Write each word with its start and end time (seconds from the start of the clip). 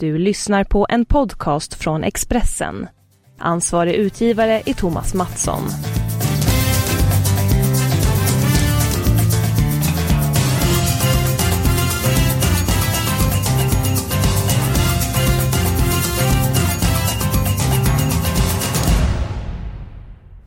Du 0.00 0.18
lyssnar 0.18 0.64
på 0.64 0.86
en 0.88 1.04
podcast 1.04 1.74
från 1.74 2.04
Expressen. 2.04 2.86
Ansvarig 3.38 3.94
utgivare 3.94 4.62
är 4.66 4.74
Thomas 4.74 5.14
Mattsson. 5.14 5.62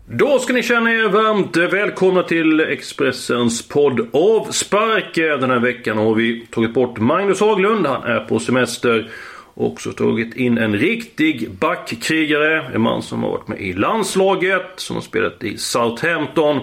Då 0.06 0.40
ska 0.40 0.54
ni 0.54 0.64
känna 0.64 0.92
er 0.92 1.10
varmt 1.10 1.58
välkomna 1.58 2.24
till 2.24 2.60
Expressens 2.60 3.68
podd 3.68 4.10
Avspark. 4.14 5.16
Den 5.16 5.50
här 5.50 5.60
veckan 5.60 5.98
har 5.98 6.16
vi 6.16 6.48
tagit 6.52 6.74
bort 6.74 7.00
Magnus 7.00 7.40
Haglund. 7.40 7.88
Han 7.88 8.04
är 8.04 8.20
på 8.20 8.40
semester. 8.40 9.12
Också 9.54 9.92
tagit 9.92 10.36
in 10.36 10.58
en 10.58 10.76
riktig 10.76 11.52
backkrigare. 11.52 12.72
En 12.74 12.82
man 12.82 13.02
som 13.02 13.24
har 13.24 13.32
varit 13.32 13.48
med 13.48 13.60
i 13.62 13.74
landslaget. 13.74 14.62
Som 14.76 14.96
har 14.96 15.04
spelat 15.04 15.44
i 15.44 15.58
Southampton. 15.58 16.60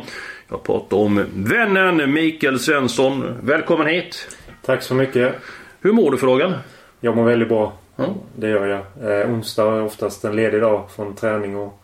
Jag 0.49 0.63
pratar 0.63 0.97
om 0.97 1.25
vännen 1.35 2.13
Mikael 2.13 2.59
Svensson. 2.59 3.25
Välkommen 3.43 3.87
hit! 3.87 4.37
Tack 4.67 4.83
så 4.83 4.95
mycket. 4.95 5.35
Hur 5.81 5.93
mår 5.93 6.11
du 6.11 6.17
för 6.17 6.27
dagen? 6.27 6.55
Jag 7.01 7.17
mår 7.17 7.25
väldigt 7.25 7.49
bra. 7.49 7.73
Mm. 7.99 8.11
Det 8.37 8.49
gör 8.49 8.67
jag. 8.67 9.21
Eh, 9.21 9.31
onsdag 9.31 9.77
är 9.77 9.83
oftast 9.83 10.25
en 10.25 10.37
ledig 10.37 10.61
dag 10.61 10.89
från 10.97 11.15
träning 11.15 11.57
och, 11.57 11.83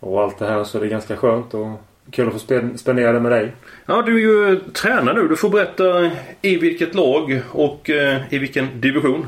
och 0.00 0.22
allt 0.22 0.38
det 0.38 0.46
här. 0.46 0.64
Så 0.64 0.78
det 0.78 0.86
är 0.86 0.90
ganska 0.90 1.16
skönt 1.16 1.54
och 1.54 1.68
kul 2.10 2.26
att 2.26 2.32
få 2.32 2.38
spen- 2.38 2.78
spendera 2.78 3.12
det 3.12 3.20
med 3.20 3.32
dig. 3.32 3.52
Ja, 3.86 4.02
du 4.02 4.14
är 4.14 4.20
ju 4.20 4.60
tränare 4.72 5.22
nu. 5.22 5.28
Du 5.28 5.36
får 5.36 5.50
berätta 5.50 6.10
i 6.42 6.56
vilket 6.56 6.94
lag 6.94 7.40
och 7.52 7.90
eh, 7.90 8.20
i 8.30 8.38
vilken 8.38 8.80
division. 8.80 9.26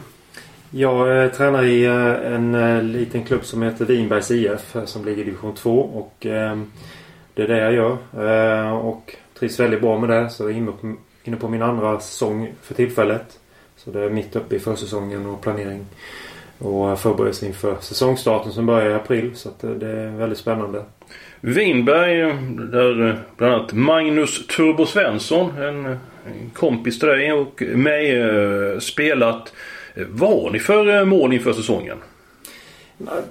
Jag 0.71 1.25
eh, 1.25 1.31
tränar 1.31 1.65
i 1.65 1.85
eh, 1.85 2.33
en 2.35 2.55
eh, 2.55 2.83
liten 2.83 3.25
klubb 3.25 3.45
som 3.45 3.63
heter 3.63 3.85
Vinbergs 3.85 4.31
IF 4.31 4.77
eh, 4.77 4.85
som 4.85 5.05
ligger 5.05 5.23
i 5.23 5.25
division 5.25 5.55
2 5.55 5.81
och 5.81 6.27
eh, 6.27 6.59
det 7.35 7.43
är 7.43 7.49
det 7.49 7.59
jag 7.59 7.73
gör. 7.73 7.97
Eh, 8.67 8.73
och 8.73 9.17
trivs 9.39 9.61
väldigt 9.61 9.81
bra 9.81 9.99
med 9.99 10.09
det. 10.11 10.31
Så 10.31 10.43
jag 10.43 10.51
är 10.51 10.55
inne 10.55 10.73
på, 10.73 10.95
inne 11.25 11.37
på 11.37 11.49
min 11.49 11.63
andra 11.63 12.01
säsong 12.01 12.53
för 12.63 12.75
tillfället. 12.75 13.39
Så 13.77 13.91
det 13.91 14.01
är 14.01 14.11
mitt 14.11 14.37
uppe 14.37 14.57
i 14.57 14.59
försäsongen 14.59 15.27
och 15.27 15.41
planering. 15.41 15.87
Och 16.59 16.91
eh, 16.91 16.97
förberedelse 16.97 17.47
inför 17.47 17.77
säsongstarten 17.81 18.53
som 18.53 18.67
börjar 18.67 18.91
i 18.91 18.95
april. 18.95 19.31
Så 19.35 19.49
att 19.49 19.61
det, 19.61 19.75
det 19.75 19.89
är 19.89 20.11
väldigt 20.11 20.39
spännande. 20.39 20.85
Vinberg, 21.41 22.21
där 22.73 23.19
bland 23.37 23.55
annat 23.55 23.73
Magnus 23.73 24.47
Turbo 24.47 24.87
Svensson, 24.87 25.59
en, 25.59 25.87
en 25.87 26.51
kompis 26.55 26.99
till 26.99 27.09
dig 27.09 27.33
och 27.33 27.63
mig, 27.63 28.21
eh, 28.21 28.79
spelat. 28.79 29.53
Vad 30.09 30.43
har 30.43 30.51
ni 30.51 30.59
för 30.59 30.99
eh, 30.99 31.05
mål 31.05 31.33
inför 31.33 31.53
säsongen? 31.53 31.99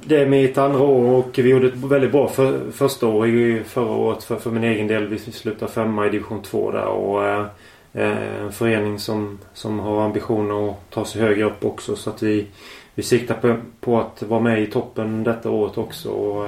Det 0.03 0.15
är 0.15 0.25
mitt 0.25 0.57
andra 0.57 0.79
år 0.79 1.11
och 1.11 1.39
vi 1.39 1.49
gjorde 1.49 1.67
ett 1.67 1.75
väldigt 1.75 2.11
bra 2.11 2.27
för, 2.27 2.71
första 2.71 3.07
år 3.07 3.27
i 3.27 3.63
förra 3.63 3.91
året 3.91 4.23
för, 4.23 4.35
för 4.35 4.51
min 4.51 4.63
egen 4.63 4.87
del. 4.87 5.07
Vi 5.07 5.19
slutade 5.19 5.71
femma 5.71 6.07
i 6.07 6.09
division 6.09 6.41
2 6.41 6.71
där 6.71 6.85
och 6.85 7.25
eh, 7.25 7.45
eh, 7.93 8.41
en 8.41 8.51
förening 8.51 8.99
som, 8.99 9.39
som 9.53 9.79
har 9.79 10.01
ambitioner 10.01 10.69
att 10.69 10.89
ta 10.89 11.05
sig 11.05 11.21
högre 11.21 11.43
upp 11.43 11.65
också 11.65 11.95
så 11.95 12.09
att 12.09 12.23
vi, 12.23 12.47
vi 12.95 13.03
siktar 13.03 13.35
på, 13.35 13.55
på 13.79 13.99
att 13.99 14.23
vara 14.23 14.39
med 14.39 14.63
i 14.63 14.67
toppen 14.67 15.23
detta 15.23 15.49
året 15.49 15.77
också. 15.77 16.09
Och, 16.09 16.47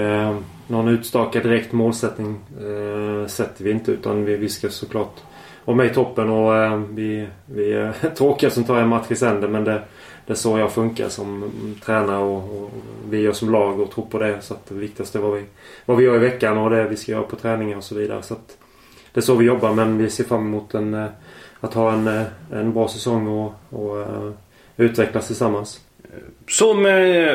eh, 0.00 0.36
någon 0.66 0.88
utstakad 0.88 1.42
direkt 1.42 1.72
målsättning 1.72 2.40
eh, 2.58 3.26
sätter 3.26 3.64
vi 3.64 3.70
inte 3.70 3.92
utan 3.92 4.24
vi, 4.24 4.36
vi 4.36 4.48
ska 4.48 4.68
såklart 4.68 5.20
var 5.64 5.74
med 5.74 5.86
i 5.86 5.94
toppen 5.94 6.30
och 6.30 6.56
eh, 6.56 6.80
vi, 6.90 7.26
vi 7.46 7.72
är 7.72 7.92
tråkiga 8.16 8.50
som 8.50 8.64
tar 8.64 8.78
en 8.78 8.88
match 8.88 9.06
i 9.10 9.16
sänder 9.16 9.48
men 9.48 9.64
det, 9.64 9.82
det 10.26 10.32
är 10.32 10.36
så 10.36 10.58
jag 10.58 10.72
funkar 10.72 11.08
som 11.08 11.52
tränare 11.84 12.22
och, 12.22 12.36
och 12.36 12.70
vi 13.10 13.20
gör 13.20 13.32
som 13.32 13.52
lag 13.52 13.80
och 13.80 13.90
tror 13.90 14.06
på 14.06 14.18
det. 14.18 14.40
Så 14.40 14.54
att 14.54 14.66
det 14.66 14.74
viktigaste 14.74 15.18
är 15.18 15.22
vad 15.22 15.34
vi, 15.34 15.44
vad 15.84 15.96
vi 15.96 16.04
gör 16.04 16.16
i 16.16 16.18
veckan 16.18 16.58
och 16.58 16.70
det 16.70 16.84
vi 16.84 16.96
ska 16.96 17.12
göra 17.12 17.22
på 17.22 17.36
träningen 17.36 17.78
och 17.78 17.84
så 17.84 17.94
vidare. 17.94 18.22
Så 18.22 18.34
att 18.34 18.56
det 19.12 19.20
är 19.20 19.22
så 19.22 19.34
vi 19.34 19.44
jobbar 19.44 19.72
men 19.72 19.98
vi 19.98 20.10
ser 20.10 20.24
fram 20.24 20.46
emot 20.46 20.74
en, 20.74 20.94
eh, 20.94 21.06
att 21.60 21.74
ha 21.74 21.92
en, 21.92 22.08
eh, 22.08 22.22
en 22.52 22.72
bra 22.72 22.88
säsong 22.88 23.28
och, 23.28 23.52
och 23.70 23.96
uh, 23.96 24.30
utvecklas 24.76 25.26
tillsammans. 25.26 25.80
Som, 26.48 26.86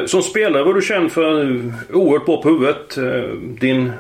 som 0.08 0.22
spelare 0.22 0.64
var 0.64 0.74
du 0.74 0.82
känd 0.82 1.12
för 1.12 1.46
oerhört 1.94 2.26
bra 2.26 2.42
på 2.42 2.50
huvudet. 2.50 2.98
Din 3.60 3.92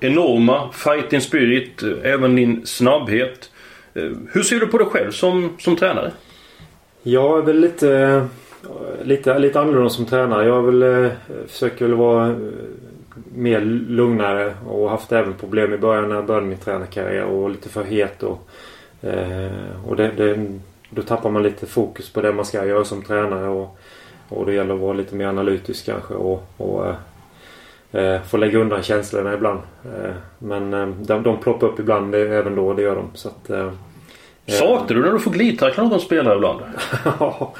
enorma 0.00 0.72
fighting 0.72 1.20
spirit, 1.20 1.82
även 2.02 2.36
din 2.36 2.66
snabbhet. 2.66 3.50
Eh, 3.94 4.10
hur 4.32 4.42
ser 4.42 4.60
du 4.60 4.66
på 4.66 4.78
dig 4.78 4.86
själv 4.86 5.10
som, 5.10 5.56
som 5.58 5.76
tränare? 5.76 6.12
Jag 7.02 7.38
är 7.38 7.42
väl 7.42 7.60
lite, 7.60 7.98
eh, 7.98 8.24
lite, 9.02 9.38
lite 9.38 9.60
annorlunda 9.60 9.90
som 9.90 10.06
tränare. 10.06 10.46
Jag 10.46 10.62
väl, 10.62 10.82
eh, 10.82 11.12
försöker 11.46 11.86
väl 11.86 11.94
vara 11.94 12.36
mer 13.34 13.60
lugnare 13.60 14.54
och 14.66 14.90
haft 14.90 15.12
även 15.12 15.34
problem 15.34 15.72
i 15.72 15.78
början 15.78 16.08
när 16.08 16.16
jag 16.16 16.26
började 16.26 16.46
min 16.46 16.58
tränarkarriär 16.58 17.24
och 17.24 17.50
lite 17.50 17.68
för 17.68 17.84
het. 17.84 18.22
Och, 18.22 18.48
och 19.86 19.96
det, 19.96 20.10
det, 20.16 20.58
då 20.90 21.02
tappar 21.02 21.30
man 21.30 21.42
lite 21.42 21.66
fokus 21.66 22.10
på 22.10 22.20
det 22.20 22.32
man 22.32 22.44
ska 22.44 22.66
göra 22.66 22.84
som 22.84 23.02
tränare. 23.02 23.48
Och, 23.48 23.78
och 24.28 24.46
det 24.46 24.52
gäller 24.52 24.74
att 24.74 24.80
vara 24.80 24.92
lite 24.92 25.14
mer 25.14 25.26
analytisk 25.26 25.86
kanske 25.86 26.14
och, 26.14 26.44
och 26.56 26.86
eh, 27.94 28.22
få 28.22 28.36
lägga 28.36 28.58
undan 28.58 28.82
känslorna 28.82 29.34
ibland. 29.34 29.60
Eh, 29.84 30.14
men 30.38 30.74
eh, 30.74 30.86
de, 30.86 31.22
de 31.22 31.40
ploppar 31.40 31.66
upp 31.66 31.78
ibland 31.78 32.12
det, 32.12 32.20
även 32.20 32.54
då, 32.54 32.74
det 32.74 32.82
gör 32.82 32.96
de. 32.96 33.10
Så 33.14 33.28
att, 33.28 33.50
eh, 33.50 33.70
Saknar 34.46 34.96
du 34.96 35.02
när 35.02 35.12
du 35.12 35.18
får 35.18 35.30
glidtackla 35.30 35.84
någon 35.84 36.00
spelare 36.00 36.36
ibland? 36.36 36.60
Ja, 37.20 37.54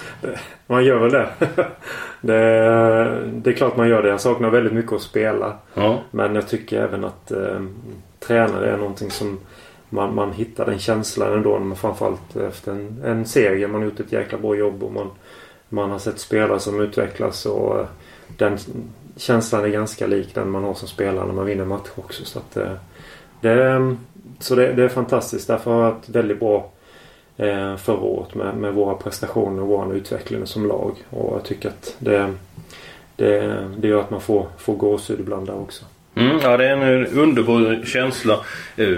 man 0.66 0.84
gör 0.84 0.98
väl 0.98 1.12
det. 1.12 1.28
det. 2.20 2.40
Det 3.32 3.50
är 3.50 3.54
klart 3.54 3.76
man 3.76 3.88
gör 3.88 4.02
det. 4.02 4.08
Jag 4.08 4.20
saknar 4.20 4.50
väldigt 4.50 4.72
mycket 4.72 4.92
att 4.92 5.02
spela. 5.02 5.56
Ja. 5.74 6.00
Men 6.10 6.34
jag 6.34 6.48
tycker 6.48 6.82
även 6.82 7.04
att 7.04 7.30
eh, 7.30 7.60
tränare 8.20 8.70
är 8.70 8.76
någonting 8.76 9.10
som 9.10 9.38
man, 9.88 10.14
man 10.14 10.32
hittar 10.32 10.66
den 10.66 10.78
känslan 10.78 11.32
ändå. 11.32 11.50
När 11.50 11.64
man, 11.64 11.76
framförallt 11.76 12.36
efter 12.36 12.72
en, 12.72 13.02
en 13.04 13.26
serie. 13.26 13.68
Man 13.68 13.80
har 13.80 13.88
gjort 13.88 14.00
ett 14.00 14.12
jäkla 14.12 14.38
bra 14.38 14.54
jobb 14.54 14.82
och 14.82 14.92
man, 14.92 15.10
man 15.68 15.90
har 15.90 15.98
sett 15.98 16.18
spelare 16.18 16.60
som 16.60 16.80
utvecklas. 16.80 17.46
Och 17.46 17.86
den 18.36 18.58
känslan 19.16 19.64
är 19.64 19.68
ganska 19.68 20.06
lik 20.06 20.34
den 20.34 20.50
man 20.50 20.64
har 20.64 20.74
som 20.74 20.88
spelare 20.88 21.26
när 21.26 21.34
man 21.34 21.46
vinner 21.46 21.64
matcher 21.64 21.92
också. 21.96 22.24
Så, 22.24 22.38
att, 22.38 22.56
eh, 22.56 22.72
det, 23.40 23.64
mm, 23.64 23.98
så 24.38 24.54
det, 24.54 24.72
det 24.72 24.84
är 24.84 24.88
fantastiskt. 24.88 25.48
Därför 25.48 25.70
har 25.70 25.82
jag 25.82 25.90
varit 25.90 26.08
väldigt 26.08 26.40
bra 26.40 26.70
eh, 27.36 27.76
förra 27.76 28.00
året 28.00 28.34
med, 28.34 28.56
med 28.56 28.74
våra 28.74 28.94
prestationer 28.94 29.62
och 29.62 29.68
vår 29.68 29.94
utveckling 29.94 30.46
som 30.46 30.66
lag. 30.66 30.92
Och 31.10 31.36
jag 31.36 31.44
tycker 31.44 31.68
att 31.68 31.96
det, 31.98 32.34
det, 33.16 33.68
det 33.76 33.88
gör 33.88 34.00
att 34.00 34.10
man 34.10 34.20
får, 34.20 34.46
får 34.58 34.74
gåshud 34.74 35.20
ibland 35.20 35.46
där 35.46 35.60
också. 35.60 35.84
Mm, 36.16 36.38
ja, 36.42 36.56
det 36.56 36.68
är 36.68 36.76
en 36.76 37.04
eh, 37.04 37.18
underbar 37.18 37.84
känsla. 37.84 38.40
Eh, 38.76 38.88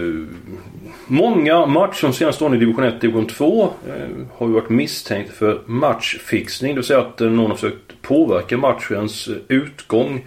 många 1.06 1.66
matcher 1.66 2.02
de 2.02 2.12
senaste 2.12 2.44
åren 2.44 2.54
i 2.54 2.58
division 2.58 2.84
1 2.84 2.94
och 2.94 3.00
division 3.00 3.26
2 3.26 3.62
eh, 3.62 4.26
har 4.36 4.46
ju 4.46 4.52
varit 4.52 4.68
misstänkt 4.68 5.32
för 5.32 5.60
matchfixning. 5.66 6.74
Det 6.74 6.78
vill 6.78 6.84
säga 6.84 7.00
att 7.00 7.20
eh, 7.20 7.30
någon 7.30 7.50
har 7.50 7.56
försökt 7.56 8.02
påverka 8.02 8.56
matchens 8.56 9.28
eh, 9.28 9.34
utgång. 9.48 10.26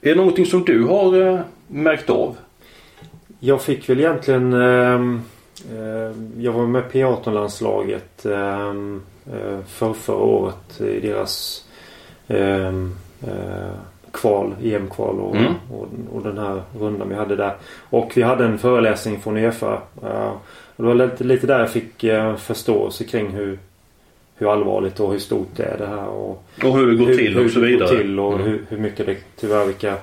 Är 0.00 0.08
det 0.10 0.14
någonting 0.14 0.46
som 0.46 0.64
du 0.64 0.84
har 0.84 1.20
eh, 1.20 1.40
märkt 1.68 2.10
av? 2.10 2.36
Jag 3.40 3.62
fick 3.62 3.88
väl 3.88 4.00
egentligen... 4.00 4.52
Ehm, 4.52 5.22
jag 6.38 6.52
var 6.52 6.66
med 6.66 6.82
P18-landslaget 6.92 8.26
um, 8.26 9.02
ehm, 9.26 9.62
för 9.68 9.92
förra 9.92 10.16
året 10.16 10.80
i 10.80 11.00
deras 11.00 11.64
ehm, 12.28 12.94
eh, 13.22 13.74
kval, 14.14 14.54
EM-kval 14.62 15.20
och, 15.20 15.36
Mm. 15.36 15.52
och, 15.72 15.86
och 16.12 16.22
den 16.22 16.38
här 16.38 16.62
rundan 16.80 17.08
vi 17.08 17.14
hade 17.14 17.36
där. 17.36 17.54
Och 17.90 18.12
vi 18.14 18.22
hade 18.22 18.44
en 18.44 18.58
föreläsning 18.58 19.20
från 19.20 19.36
Uefa. 19.36 19.78
eh, 20.02 20.32
och 20.76 20.82
det 20.84 20.88
var 20.88 20.94
lite, 20.94 21.24
lite 21.24 21.46
där 21.46 21.58
jag 21.58 21.70
fick 21.70 22.04
uh, 22.04 22.36
förståelse 22.36 23.04
kring 23.04 23.28
hur, 23.30 23.58
hur 24.36 24.52
allvarligt 24.52 25.00
och 25.00 25.12
hur 25.12 25.18
stort 25.18 25.48
det 25.56 25.62
är 25.64 25.78
det 25.78 25.86
här. 25.86 26.06
Och, 26.08 26.44
Och 26.64 26.76
hur 26.78 26.86
det 26.90 26.96
går 26.96 27.06
hur, 27.06 27.16
till 27.16 27.34
hur 27.34 27.44
och 27.44 27.50
så 27.50 27.60
det 27.60 27.66
vidare? 27.66 27.88
går 27.88 27.96
till 27.96 28.18
och 28.20 28.32
Mm. 28.34 28.46
hur, 28.46 28.64
hur 28.68 28.78
mycket 28.78 29.06
det 29.06 29.16
tyvärr 29.36 29.64
vilka 29.66 29.94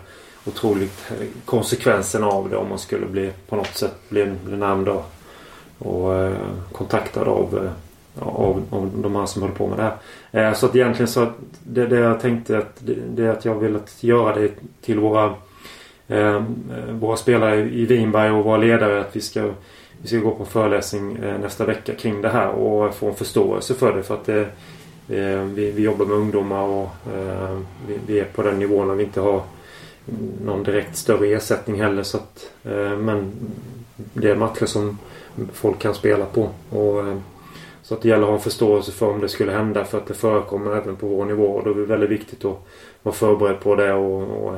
otroligt 0.48 1.12
eh, 1.20 1.28
konsekvenserna 1.46 2.28
av 2.28 2.50
det 2.50 2.58
om 2.58 2.70
man 2.70 2.80
skulle 2.80 3.06
bli 3.06 3.32
på 3.50 3.56
något 3.56 3.76
sätt 3.76 3.96
bli, 4.10 4.32
bli 4.46 4.58
och, 4.88 5.06
och 5.80 6.16
eh, 6.16 6.34
kontaktad 6.72 7.28
av, 7.28 7.58
eh, 7.66 7.72
av, 8.20 8.64
av 8.70 8.92
de 8.96 9.16
här 9.16 9.26
som 9.26 9.42
håller 9.42 9.56
på 9.56 9.68
med 9.68 9.78
det 9.78 9.84
här. 10.32 10.50
Eh, 10.50 10.54
så 10.54 10.66
att 10.66 10.76
egentligen 10.76 11.08
så 11.08 11.24
att 11.24 11.36
det, 11.64 11.86
det 11.86 12.00
jag 12.00 12.20
tänkte 12.20 12.58
att 12.58 12.76
det, 12.80 12.96
det 13.16 13.26
är 13.26 13.30
att 13.30 13.46
jag 13.46 13.56
vill 13.56 13.76
att 13.76 14.04
göra 14.04 14.36
det 14.36 14.52
till 14.82 15.00
våra 15.00 15.36
eh, 16.08 16.44
våra 16.92 17.18
spelare 17.18 17.62
i 17.62 17.86
Vinberg 17.86 18.32
och 18.32 18.46
våra 18.46 18.58
ledare 18.58 19.02
att 19.02 19.16
vi 19.16 19.22
ska 19.22 19.52
vi 20.02 20.08
ska 20.08 20.18
gå 20.18 20.32
på 20.32 20.44
en 20.44 20.50
föreläsning 20.50 21.18
eh, 21.18 21.40
nästa 21.40 21.66
vecka 21.66 21.96
kring 21.96 22.22
det 22.22 22.30
här 22.30 22.50
och 22.50 22.96
få 22.96 23.08
en 23.08 23.16
förståelse 23.16 23.74
för 23.74 23.96
det. 23.96 24.04
För 24.04 24.14
att 24.14 24.26
det, 24.26 24.42
eh, 25.10 25.44
vi, 25.44 25.72
vi 25.72 25.84
jobbar 25.84 26.06
med 26.06 26.18
ungdomar 26.18 26.62
och 26.62 26.90
eh, 27.16 27.60
vi, 27.88 28.00
vi 28.08 28.20
är 28.20 28.26
på 28.26 28.44
den 28.44 28.60
nivån 28.60 28.88
när 28.88 28.96
vi 28.96 29.04
inte 29.04 29.22
har 29.22 29.42
någon 30.46 30.64
direkt 30.64 30.96
större 30.96 31.28
ersättning 31.28 31.82
heller. 31.82 32.04
Så 32.04 32.18
att, 32.18 32.52
eh, 32.64 32.98
men 32.98 33.32
det 34.14 34.32
är 34.32 34.36
matcher 34.36 34.66
som 34.66 34.98
folk 35.54 35.80
kan 35.80 35.94
spela 35.94 36.26
på. 36.26 36.50
Och, 36.70 37.08
eh, 37.08 37.18
så 37.92 37.96
att 37.96 38.02
det 38.02 38.10
gäller 38.10 38.24
att 38.24 38.30
ha 38.30 38.36
en 38.36 38.42
förståelse 38.42 38.92
för 38.92 39.10
om 39.10 39.20
det 39.20 39.30
skulle 39.30 39.52
hända 39.52 39.86
för 39.86 39.98
att 39.98 40.08
det 40.08 40.14
förekommer 40.14 40.78
även 40.78 40.96
på 40.96 41.08
vår 41.08 41.26
nivå. 41.26 41.46
Och 41.46 41.64
då 41.64 41.70
är 41.72 41.76
det 41.76 41.86
väldigt 41.86 42.10
viktigt 42.10 42.46
att 42.46 42.58
vara 43.04 43.16
förberedd 43.16 43.60
på 43.60 43.76
det 43.76 43.94
och, 43.94 44.48
och 44.48 44.56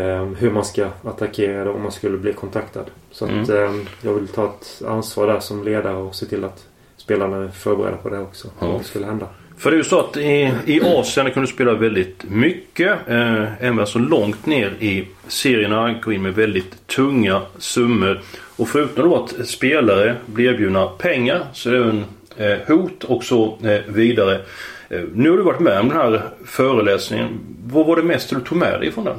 eh, 0.00 0.24
hur 0.24 0.50
man 0.50 0.64
ska 0.64 0.88
attackera 1.04 1.64
det 1.64 1.70
om 1.70 1.82
man 1.82 1.92
skulle 1.92 2.18
bli 2.18 2.32
kontaktad. 2.32 2.84
Så 3.10 3.24
att 3.24 3.48
eh, 3.48 3.74
jag 4.02 4.14
vill 4.14 4.28
ta 4.28 4.44
ett 4.44 4.82
ansvar 4.86 5.26
där 5.26 5.40
som 5.40 5.64
ledare 5.64 5.96
och 5.96 6.14
se 6.14 6.26
till 6.26 6.44
att 6.44 6.66
spelarna 6.96 7.36
är 7.36 7.48
förberedda 7.48 7.96
på 7.96 8.08
det 8.08 8.18
också. 8.18 8.48
Ja. 8.58 8.66
Om 8.66 8.78
det 8.78 8.84
skulle 8.84 9.06
hända. 9.06 9.28
För 9.58 9.70
det 9.70 9.74
är 9.74 9.78
ju 9.78 9.84
så 9.84 10.00
att 10.00 10.16
i, 10.16 10.52
i 10.66 10.80
Asien 10.84 11.30
kan 11.30 11.42
du 11.42 11.46
spela 11.46 11.74
väldigt 11.74 12.24
mycket. 12.30 13.08
Eh, 13.08 13.64
även 13.64 13.80
alltså 13.80 13.98
långt 13.98 14.46
ner 14.46 14.70
i 14.80 15.08
serierna. 15.28 16.00
Gå 16.02 16.12
in 16.12 16.22
med 16.22 16.34
väldigt 16.34 16.86
tunga 16.86 17.42
summor. 17.58 18.22
Och 18.56 18.68
förutom 18.68 19.08
då 19.08 19.24
att 19.24 19.48
spelare 19.48 20.16
blir 20.26 20.52
erbjudna 20.52 20.86
pengar 20.86 21.46
så 21.52 21.68
är 21.68 21.72
det 21.72 21.80
även 21.80 21.98
eh, 21.98 22.04
Eh, 22.36 22.58
hot 22.66 23.04
och 23.04 23.24
så 23.24 23.58
eh, 23.62 23.80
vidare. 23.88 24.40
Eh, 24.88 25.00
nu 25.14 25.30
har 25.30 25.36
du 25.36 25.42
varit 25.42 25.60
med 25.60 25.80
om 25.80 25.88
den 25.88 25.96
här 25.96 26.22
föreläsningen. 26.44 27.40
Vad 27.66 27.86
var 27.86 27.96
det 27.96 28.02
mest 28.02 28.30
du 28.30 28.40
tog 28.40 28.58
med 28.58 28.80
dig 28.80 28.92
från 28.92 29.04
den? 29.04 29.16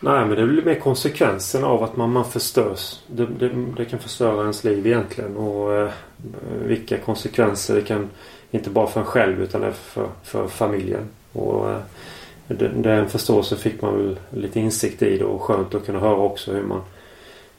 Nej 0.00 0.26
men 0.26 0.36
det 0.36 0.46
blir 0.46 0.62
mer 0.62 0.80
konsekvensen 0.80 1.64
av 1.64 1.82
att 1.82 1.96
man, 1.96 2.12
man 2.12 2.24
förstörs. 2.24 3.00
Det, 3.06 3.26
det, 3.38 3.50
det 3.76 3.84
kan 3.84 3.98
förstöra 3.98 4.40
ens 4.40 4.64
liv 4.64 4.86
egentligen. 4.86 5.36
Och 5.36 5.74
eh, 5.74 5.90
vilka 6.64 6.98
konsekvenser 6.98 7.74
det 7.74 7.82
kan. 7.82 8.08
Inte 8.50 8.70
bara 8.70 8.86
för 8.86 9.00
en 9.00 9.06
själv 9.06 9.42
utan 9.42 9.62
även 9.62 9.74
för, 9.74 10.08
för 10.24 10.48
familjen. 10.48 11.08
Och 11.32 11.70
eh, 11.70 11.78
den, 12.48 12.82
den 12.82 13.08
förståelsen 13.08 13.58
fick 13.58 13.82
man 13.82 13.96
väl 13.96 14.18
lite 14.30 14.60
insikt 14.60 15.02
i 15.02 15.18
då 15.18 15.26
och 15.26 15.42
skönt 15.42 15.74
att 15.74 15.86
kunna 15.86 15.98
höra 15.98 16.16
också 16.16 16.52
hur 16.52 16.62
man, 16.62 16.80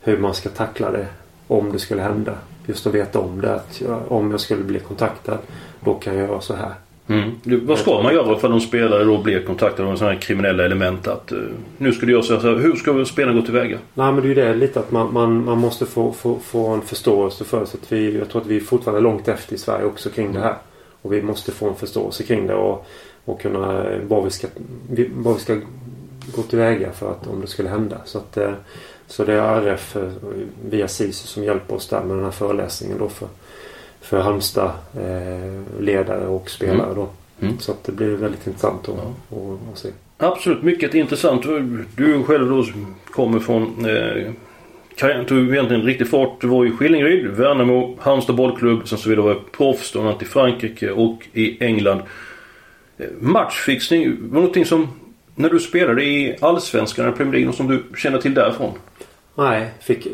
hur 0.02 0.18
man 0.18 0.34
ska 0.34 0.50
tackla 0.50 0.92
det. 0.92 1.08
Om 1.48 1.72
det 1.72 1.80
skulle 1.80 2.02
hända. 2.02 2.38
Just 2.68 2.88
att 2.88 2.94
veta 2.94 3.19
om 3.19 3.42
det. 3.42 3.56
Att 3.56 3.81
jag, 3.81 4.12
om 4.12 4.31
jag 4.31 4.40
skulle 4.40 4.64
bli 4.64 4.80
kontaktad. 4.80 5.38
Då 5.80 5.94
kan 5.94 6.18
jag 6.18 6.28
göra 6.28 6.42
så 6.42 6.54
här. 6.54 6.74
Mm. 7.10 7.31
Du, 7.44 7.60
vad 7.60 7.80
ska 7.80 8.02
man 8.02 8.14
göra 8.14 8.40
för 8.40 8.50
de 8.50 8.62
spelare 8.62 9.04
då 9.04 9.18
blir 9.18 9.44
kontaktade 9.44 9.90
av 9.90 9.96
sådana 9.96 10.14
här 10.14 10.22
kriminella 10.22 10.66
element? 10.66 11.08
Att, 11.08 11.31
eh, 11.31 11.38
nu 11.78 11.92
ska 11.92 12.06
du 12.06 12.12
göra 12.12 12.24
så 12.24 12.40
här. 12.40 12.56
Hur 12.56 12.75
ska 12.75 13.06
spelarna 13.06 13.40
gå 13.40 13.46
tillväga? 13.46 13.78
Nej 13.94 14.12
men 14.12 14.16
det 14.16 14.25
är 14.25 14.30
ju 14.30 14.36
det 14.36 14.56
lite 14.56 14.80
att 14.80 14.92
man, 14.92 15.14
man, 15.14 15.46
man 15.46 15.58
måste 15.58 15.86
få, 15.86 16.12
få, 16.12 16.40
få 16.40 16.68
en 16.68 16.81
förståelse 16.81 17.44
för. 17.44 17.66
Så 17.66 17.78
att 17.78 17.92
vi, 17.92 18.18
jag 18.18 18.30
tror 18.30 18.42
att 18.42 18.48
vi 18.48 18.56
är 18.56 18.62
fortfarande 18.62 19.02
långt 19.02 19.28
efter 19.28 19.56
i 19.56 19.58
Sverige 19.58 19.86
också 19.86 20.10
kring 20.10 20.34
det 20.34 20.40
här. 20.40 20.56
Och 21.02 21.13
vi 21.13 21.22
måste 21.22 21.52
få 21.52 21.70
en 21.70 21.75
förståelse 21.75 22.24
kring 22.24 22.48
det 22.48 22.54
och, 22.54 22.88
och 23.25 23.42
kunna 23.42 23.86
vad 24.08 24.24
vi, 24.24 24.30
ska, 24.30 24.48
vad 25.10 25.34
vi 25.34 25.40
ska 25.40 25.56
gå 26.36 26.42
tillväga 26.42 26.92
för 26.92 27.12
att 27.12 27.28
om 27.28 27.42
det 27.42 27.48
skulle 27.48 27.70
hända. 27.70 27.98
Så, 28.06 28.18
att, 28.18 28.38
eh, 28.38 28.52
så 29.07 29.24
det 29.24 29.33
är 29.33 29.62
RF 29.62 29.95
eh, 29.95 30.09
via 30.69 30.88
SISU 30.88 31.27
som 31.27 31.44
hjälper 31.44 31.75
oss 31.75 31.88
där 31.88 32.04
med 32.04 32.18
den 32.18 32.24
här 32.24 32.31
föreläsningen 32.31 32.98
då 32.98 33.09
för, 33.09 33.27
för 34.01 34.19
Halmstad 34.19 34.71
eh, 34.98 35.81
ledare 35.81 36.27
och 36.27 36.50
spelare 36.50 36.94
då. 36.95 37.07
Mm. 37.39 37.59
Så 37.59 37.71
att 37.71 37.83
det 37.83 37.92
blir 37.92 38.15
väldigt 38.15 38.48
intressant 38.48 38.89
att, 38.89 38.95
Ja. 39.30 39.38
att, 39.38 39.74
att 39.74 39.77
se. 39.77 39.89
Absolut, 40.18 40.63
mycket 40.63 40.94
intressant. 40.94 41.44
Du 41.95 42.24
själv 42.24 42.50
då 42.50 42.65
kommer 43.12 43.39
från 43.39 43.86
eh, 43.86 44.31
karriären 44.95 45.25
tog 45.25 45.53
egentligen 45.53 45.83
riktig 45.83 46.10
fart. 46.10 46.42
Du 46.42 46.48
var 46.48 46.65
i 46.65 46.71
Skillingaryd, 46.71 47.27
Värnamo, 47.27 47.98
Halmstad 48.00 48.36
bollklubb. 48.36 48.88
Sen 48.88 48.98
så 48.98 49.10
vidare 49.10 49.25
var 49.25 49.31
jag 49.31 49.51
proffs 49.51 49.92
då 49.92 50.18
i 50.21 50.25
Frankrike 50.25 50.92
och 50.92 51.27
i 51.33 51.63
England. 51.63 52.01
Eh, 52.98 53.07
Matchfixning 53.19 54.18
var 54.21 54.39
någonting 54.39 54.65
som 54.65 54.88
när 55.36 55.50
du 55.50 55.60
spelade 55.60 56.03
i 56.03 56.36
Allsvenskan 56.42 57.06
eller 57.06 57.15
Premier 57.18 57.33
League, 57.33 57.48
något 57.48 57.56
som 57.56 57.68
du 57.68 57.83
känner 57.98 58.21
till 58.21 58.33
därifrån? 58.33 58.74
Nej, 59.38 59.72
fick 59.80 60.07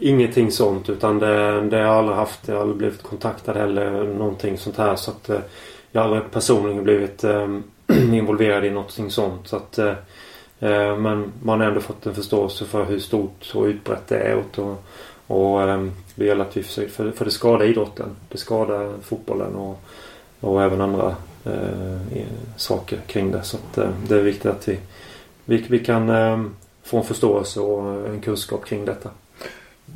ingenting 0.00 0.50
sånt 0.50 0.88
utan 0.88 1.18
det, 1.18 1.60
det 1.60 1.76
har 1.76 1.84
jag 1.84 1.96
aldrig 1.96 2.16
haft. 2.16 2.48
Jag 2.48 2.54
har 2.54 2.60
aldrig 2.60 2.78
blivit 2.78 3.02
kontaktad 3.02 3.56
eller 3.56 4.04
någonting 4.04 4.58
sånt 4.58 4.76
här. 4.76 4.96
Så 4.96 5.10
att 5.10 5.28
eh, 5.28 5.40
jag 5.90 6.00
har 6.00 6.08
aldrig 6.08 6.30
personligen 6.30 6.84
blivit 6.84 7.24
eh, 7.24 7.48
involverad 8.12 8.64
i 8.64 8.70
någonting 8.70 9.10
sånt. 9.10 9.48
Så 9.48 9.56
att, 9.56 9.78
eh, 9.78 9.94
men 10.98 11.32
man 11.42 11.60
har 11.60 11.66
ändå 11.66 11.80
fått 11.80 12.06
en 12.06 12.14
förståelse 12.14 12.64
för 12.64 12.84
hur 12.84 12.98
stort 12.98 13.52
och 13.54 13.64
utbrett 13.64 14.08
det 14.08 14.18
är. 14.18 14.36
Och, 14.36 14.78
och, 15.26 15.68
det 16.14 16.24
gäller 16.24 16.44
att 16.44 16.56
vi 16.56 16.62
försöker, 16.62 16.90
för, 16.90 17.10
för 17.10 17.24
det 17.24 17.30
skadar 17.30 17.66
idrotten. 17.66 18.08
Det 18.28 18.38
skadar 18.38 18.92
fotbollen 19.02 19.54
och, 19.54 19.80
och 20.40 20.62
även 20.62 20.80
andra 20.80 21.16
eh, 21.44 22.22
saker 22.56 22.98
kring 23.06 23.30
det. 23.30 23.42
Så 23.42 23.56
att, 23.56 23.74
det 24.08 24.16
är 24.16 24.22
viktigt 24.22 24.50
att 24.50 24.68
vi, 24.68 24.78
vi, 25.44 25.64
vi 25.68 25.78
kan 25.78 26.10
ehm, 26.10 26.54
få 26.84 26.98
en 26.98 27.04
förståelse 27.04 27.60
och 27.60 28.08
en 28.08 28.20
kunskap 28.20 28.66
kring 28.66 28.84
detta. 28.84 29.10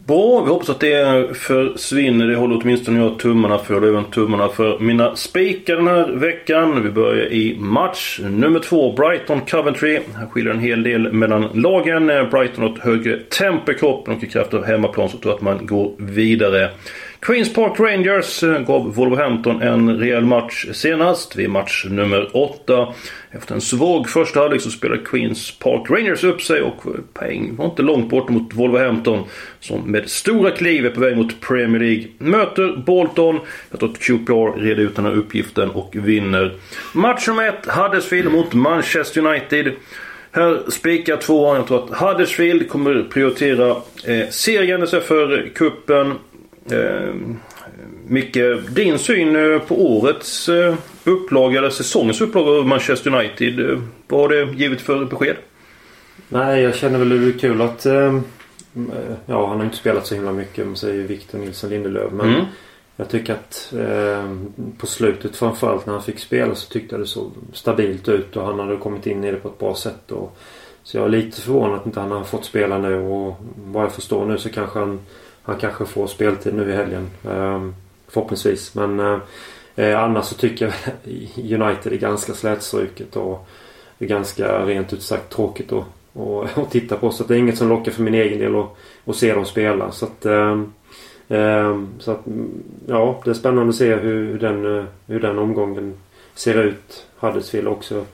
Bra, 0.07 0.43
vi 0.45 0.51
hoppas 0.51 0.71
att 0.71 0.81
det 0.81 1.37
försvinner. 1.37 2.27
Det 2.27 2.37
håller 2.37 2.61
åtminstone 2.63 3.01
jag 3.01 3.19
tummarna 3.19 3.59
för. 3.59 3.83
Och 3.83 3.89
även 3.89 4.05
tummarna 4.05 4.49
för 4.49 4.79
mina 4.79 5.17
spikar 5.17 5.77
den 5.77 5.87
här 5.87 6.13
veckan. 6.13 6.83
Vi 6.83 6.91
börjar 6.91 7.33
i 7.33 7.57
match 7.59 8.21
nummer 8.23 8.61
två. 8.61 8.97
Brighton-Coventry. 8.97 10.01
Här 10.17 10.27
skiljer 10.27 10.55
en 10.55 10.61
hel 10.61 10.83
del 10.83 11.13
mellan 11.13 11.49
lagen. 11.55 12.07
Brighton 12.07 12.65
har 12.65 12.71
ett 12.71 12.79
högre 12.79 13.19
tempo 13.19 13.73
i 13.73 13.75
kroppen 13.75 14.17
och 14.17 14.23
i 14.23 14.27
kraft 14.27 14.55
av 14.55 14.65
hemmaplan 14.65 15.09
så 15.09 15.19
tror 15.19 15.33
jag 15.33 15.37
att 15.37 15.43
man 15.43 15.67
går 15.67 15.93
vidare. 15.97 16.71
Queens 17.21 17.55
Park 17.55 17.81
Rangers 17.81 18.43
eh, 18.43 18.61
gav 18.61 18.95
Wolverhampton 18.95 19.63
en 19.63 19.99
rejäl 19.99 20.25
match 20.25 20.67
senast 20.73 21.37
vid 21.37 21.51
match 21.51 21.87
nummer 21.91 22.37
8. 22.37 22.95
Efter 23.31 23.55
en 23.55 23.61
svag 23.61 24.09
första 24.09 24.41
halvlek 24.41 24.61
så 24.61 24.71
spelade 24.71 25.03
Queens 25.03 25.59
Park 25.59 25.91
Rangers 25.91 26.25
upp 26.25 26.43
sig 26.43 26.63
och 26.63 26.87
eh, 26.87 26.93
poäng 27.13 27.57
var 27.57 27.65
inte 27.65 27.83
långt 27.83 28.11
bort 28.11 28.29
mot 28.29 28.55
Wolverhampton 28.55 29.25
som 29.61 29.81
med 29.81 30.11
stora 30.11 30.51
kliv 30.51 30.87
är 30.87 30.91
på 30.91 31.01
väg 31.01 31.17
mot 31.17 31.41
Premier 31.41 31.81
League. 31.81 32.05
Möter 32.19 32.77
Bolton. 32.87 33.41
Jag 33.71 33.81
tror 33.81 33.91
att 33.91 33.99
QPR 33.99 34.61
reder 34.61 34.83
ut 34.83 34.97
den 34.97 35.05
här 35.05 35.17
uppgiften 35.17 35.71
och 35.71 35.97
vinner. 35.97 36.55
Match 36.95 37.29
nummer 37.29 37.49
1 37.49 37.67
Huddersfield 37.67 38.33
mot 38.33 38.55
Manchester 38.55 39.27
United. 39.27 39.73
Här 40.33 40.71
spikar 40.71 41.17
tvåan. 41.17 41.57
Jag 41.57 41.67
tror 41.67 41.85
att 41.85 41.99
Huddersfield 41.99 42.69
kommer 42.69 43.03
prioritera 43.11 43.71
eh, 44.05 44.29
serien 44.31 44.83
istället 44.83 45.07
för 45.07 45.51
kuppen. 45.55 46.15
Eh, 46.71 47.15
Micke, 48.09 48.39
din 48.71 48.99
syn 48.99 49.37
eh, 49.37 49.59
på 49.59 49.75
årets 49.97 50.49
eh, 50.49 50.75
upplaga 51.05 51.59
eller 51.59 51.71
säsongens 51.71 52.21
upplaga 52.21 52.51
av 52.51 52.67
Manchester 52.67 53.15
United. 53.15 53.71
eh, 53.71 53.79
Vad 54.09 54.21
har 54.21 54.29
det 54.29 54.53
givit 54.53 54.81
för 54.81 55.05
besked? 55.05 55.37
Nej, 56.29 56.63
jag 56.63 56.75
känner 56.75 56.99
väl 56.99 57.09
det 57.09 57.35
är 57.35 57.39
kul 57.39 57.63
att... 57.63 57.87
eh, 57.87 58.21
Ja, 59.27 59.47
han 59.49 59.57
har 59.59 59.65
inte 59.65 59.77
spelat 59.77 60.07
så 60.07 60.15
himla 60.15 60.33
mycket. 60.33 60.67
Man 60.67 60.77
säger 60.77 61.03
Victor 61.03 61.39
Nilsson 61.39 61.71
Lindelöf. 61.71 62.13
Men 62.13 62.29
Mm. 62.35 62.45
jag 62.97 63.09
tycker 63.09 63.33
att 63.33 63.73
eh, 63.79 64.31
på 64.79 64.87
slutet 64.87 65.37
framförallt 65.37 65.87
när 65.87 65.93
han 65.93 66.03
fick 66.03 66.19
spela 66.19 66.55
så 66.55 66.69
tyckte 66.73 66.95
jag 66.95 67.03
det 67.03 67.07
såg 67.07 67.33
stabilt 67.53 68.09
ut. 68.09 68.37
Och 68.37 68.45
han 68.47 68.59
hade 68.61 68.77
kommit 68.77 69.07
in 69.07 69.25
i 69.25 69.31
det 69.31 69.37
på 69.37 69.49
ett 69.49 69.59
bra 69.59 69.75
sätt. 69.75 70.13
Och, 70.13 70.37
så 70.83 70.97
jag 70.97 71.05
är 71.05 71.09
lite 71.09 71.41
förvånad 71.41 71.79
att 71.81 71.87
inte 71.87 72.01
han 72.01 72.11
har 72.11 72.25
fått 72.25 72.45
spela 72.45 72.79
nu. 72.79 72.95
Och 72.97 73.35
vad 73.67 73.85
jag 73.85 73.93
förstår 73.93 74.27
nu 74.27 74.39
så 74.39 74.49
kanske 74.49 74.79
han, 74.79 75.01
han 75.47 75.57
kanske 75.57 75.85
får 75.85 76.07
speltid 76.07 76.55
nu 76.55 76.71
i 76.71 76.77
helgen. 76.77 77.11
Ehm, 77.31 77.75
förhoppningsvis. 78.09 78.75
Men 78.75 79.01
eh, 79.01 79.19
eh, 79.77 80.03
annars 80.03 80.25
så 80.25 80.35
tycker 80.35 80.65
jag 80.65 80.75
United 81.63 81.93
är 81.93 81.97
ganska 81.97 82.35
slätstruket. 82.35 83.17
Och 83.17 83.49
det 83.99 84.05
är 84.05 84.09
ganska 84.09 84.67
rent 84.67 84.93
ut 84.93 85.03
sagt 85.03 85.33
tråkigt 85.33 85.73
att, 85.73 85.85
att, 86.15 86.59
att 86.59 86.71
titta 86.71 86.97
på. 86.97 87.11
Så 87.11 87.25
det 87.25 87.35
är 87.35 87.39
inget 87.39 87.59
som 87.59 87.69
lockar 87.69 87.93
för 87.93 88.03
min 88.03 88.15
egen 88.15 88.39
del 88.39 88.57
att, 88.57 88.77
att 89.05 89.17
se 89.17 89.35
dem 89.35 89.45
spela. 89.45 89.93
Så 89.93 90.07
att, 90.07 90.27
ehm, 90.27 90.73
ehm, 91.29 91.89
så 91.99 92.11
att 92.11 92.23
ja, 92.87 93.21
det 93.25 93.31
är 93.31 93.35
spännande 93.35 93.69
att 93.69 93.77
se 93.77 93.95
hur, 93.95 94.39
den, 94.39 94.79
eh, 94.79 94.85
hur 95.07 95.21
den 95.21 95.39
omgången 95.39 95.95
ser 96.35 96.63
ut. 96.63 97.07
Huddersfield 97.19 97.69
också 97.69 98.05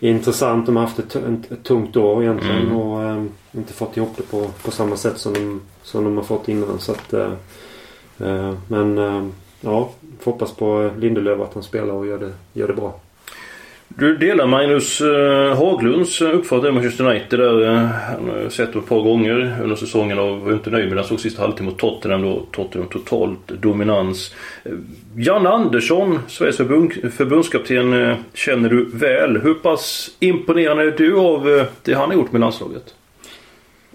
intressant. 0.00 0.66
De 0.66 0.76
har 0.76 0.82
haft 0.82 0.98
ett, 0.98 1.16
ett, 1.16 1.64
tungt 1.64 1.96
år 1.96 2.22
egentligen 2.22 2.62
Mm. 2.62 2.76
och 2.76 3.02
ehm, 3.02 3.30
inte 3.52 3.72
fått 3.72 3.96
ihop 3.96 4.16
det 4.16 4.22
på, 4.22 4.50
på 4.64 4.70
samma 4.70 4.96
sätt 4.96 5.18
som 5.18 5.32
de, 5.32 5.60
som 5.82 6.04
de 6.04 6.16
har 6.16 6.24
fått 6.24 6.48
innan. 6.48 6.78
Så 6.78 6.92
att, 6.92 7.12
eh, 7.12 7.32
eh, 8.18 8.54
men 8.68 8.98
ehm, 8.98 9.32
ja, 9.60 9.90
får 10.20 10.32
hoppas 10.32 10.52
på 10.52 10.90
Lindelöf 10.98 11.40
att 11.40 11.54
han 11.54 11.62
spelar 11.62 11.94
och 11.94 12.06
gör 12.06 12.18
det, 12.18 12.32
gör 12.52 12.68
det 12.68 12.74
bra. 12.74 13.00
Du 13.98 14.16
delar 14.16 14.46
Magnus 14.46 15.00
eh, 15.00 15.56
Haglunds 15.56 16.22
eh, 16.22 16.34
uppfattning 16.34 16.68
om 16.68 16.74
Manchester 16.74 17.04
United 17.04 17.38
där. 17.38 17.62
Eh, 17.62 17.78
han 17.78 18.28
har 18.28 18.48
sett 18.48 18.72
dem 18.72 18.82
ett 18.82 18.88
par 18.88 19.00
gånger 19.00 19.58
under 19.62 19.76
säsongen 19.76 20.18
och 20.18 20.40
var 20.40 20.52
inte 20.52 20.70
nöjd 20.70 20.88
med 20.88 20.96
den. 20.96 21.04
Såg 21.04 21.20
sista 21.20 21.42
halvtimmen 21.42 21.72
mot 21.72 21.80
Tottenham 21.80 22.22
då. 22.22 22.46
Tottenham 22.52 22.88
totalt 22.88 23.48
dominans. 23.48 24.34
Jan 24.64 24.84
Janne 25.16 25.48
Andersson, 25.48 26.18
Sveriges 26.28 26.56
förbund, 26.56 27.12
förbundskapten, 27.12 28.14
känner 28.34 28.68
du 28.68 28.84
väl. 28.84 29.36
Hur 29.36 29.54
pass 29.54 30.10
imponerad 30.20 30.78
är 30.78 30.90
du 30.90 31.16
av 31.16 31.66
det 31.82 31.94
han 31.94 32.08
har 32.08 32.16
gjort 32.16 32.32
med 32.32 32.40
landslaget? 32.40 32.94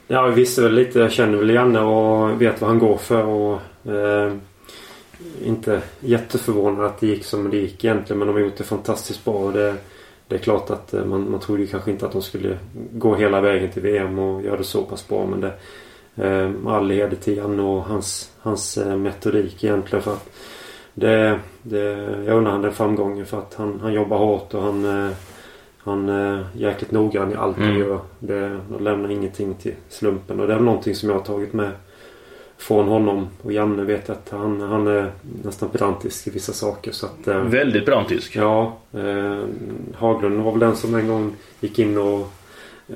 Ja, 0.07 0.25
jag 0.25 0.31
visste 0.31 0.61
väl 0.61 0.73
lite. 0.73 0.99
Jag 0.99 1.11
känner 1.11 1.37
väl 1.37 1.49
Janne 1.49 1.79
och 1.79 2.41
vet 2.41 2.61
vad 2.61 2.69
han 2.69 2.79
går 2.79 2.97
för. 2.97 3.25
Och, 3.25 3.61
eh, 3.93 4.33
inte 5.45 5.81
jätteförvånad 5.99 6.85
att 6.85 6.99
det 6.99 7.07
gick 7.07 7.25
som 7.25 7.49
det 7.49 7.57
gick 7.57 7.83
egentligen. 7.85 8.19
Men 8.19 8.27
de 8.27 8.33
har 8.33 8.41
gjort 8.41 8.57
det 8.57 8.63
fantastiskt 8.63 9.25
bra. 9.25 9.33
Och 9.33 9.53
det, 9.53 9.75
det 10.33 10.37
är 10.39 10.43
klart 10.43 10.69
att 10.69 10.93
eh, 10.93 11.05
man, 11.05 11.31
man 11.31 11.39
trodde 11.39 11.65
kanske 11.67 11.91
inte 11.91 12.05
att 12.05 12.11
de 12.11 12.21
skulle 12.21 12.57
gå 12.93 13.15
hela 13.15 13.41
vägen 13.41 13.71
till 13.71 13.81
VM 13.81 14.19
och 14.19 14.41
göra 14.43 14.57
det 14.57 14.63
så 14.63 14.83
pass 14.83 15.07
bra. 15.07 15.25
Men 15.25 15.41
det, 15.41 15.53
eh, 16.27 16.51
all 16.67 16.91
heder 16.91 17.15
till 17.15 17.37
Janne 17.37 17.61
och 17.63 17.83
hans, 17.83 18.31
hans 18.39 18.77
eh, 18.77 18.97
metodik 18.97 19.63
egentligen. 19.63 20.03
För 20.03 20.13
att 20.13 20.29
det, 20.93 21.39
det, 21.61 21.83
jag 22.25 22.37
undrar 22.37 22.51
han 22.51 22.61
den 22.61 22.71
framgången 22.73 23.25
för 23.25 23.37
att 23.37 23.53
han, 23.53 23.79
han 23.81 23.93
jobbar 23.93 24.17
hårt 24.17 24.53
och 24.53 24.61
han, 24.61 25.11
han 25.77 26.09
är 26.09 26.47
jäkligt 26.55 26.91
noggrann 26.91 27.31
i 27.31 27.35
allt 27.35 27.57
han 27.57 27.67
Mm. 27.67 27.79
gör. 27.79 27.99
Det, 28.19 28.59
han 28.71 28.83
lämnar 28.83 29.09
ingenting 29.11 29.53
till 29.53 29.73
slumpen 29.89 30.39
och 30.39 30.47
det 30.47 30.53
är 30.53 30.59
någonting 30.59 30.95
som 30.95 31.09
jag 31.09 31.15
har 31.15 31.23
tagit 31.23 31.53
med 31.53 31.71
från 32.63 32.87
honom. 32.87 33.27
Och 33.41 33.53
Janne 33.53 33.83
vet 33.83 34.09
att 34.09 34.29
han, 34.31 34.61
han 34.61 34.87
är 34.87 35.11
nästan 35.43 35.69
pedantisk 35.69 36.27
i 36.27 36.29
vissa 36.29 36.53
saker. 36.53 36.91
Så 36.91 37.05
att, 37.05 37.27
eh, 37.27 37.37
Väldigt 37.37 37.85
brantisk. 37.85 38.35
Ja, 38.35 38.77
eh, 38.93 39.37
Haglund 39.95 40.43
var 40.43 40.51
väl 40.51 40.59
den 40.59 40.75
som 40.75 40.95
en 40.95 41.07
gång 41.07 41.35
gick 41.59 41.79
in 41.79 41.97
och 41.97 42.31
eh, 42.89 42.95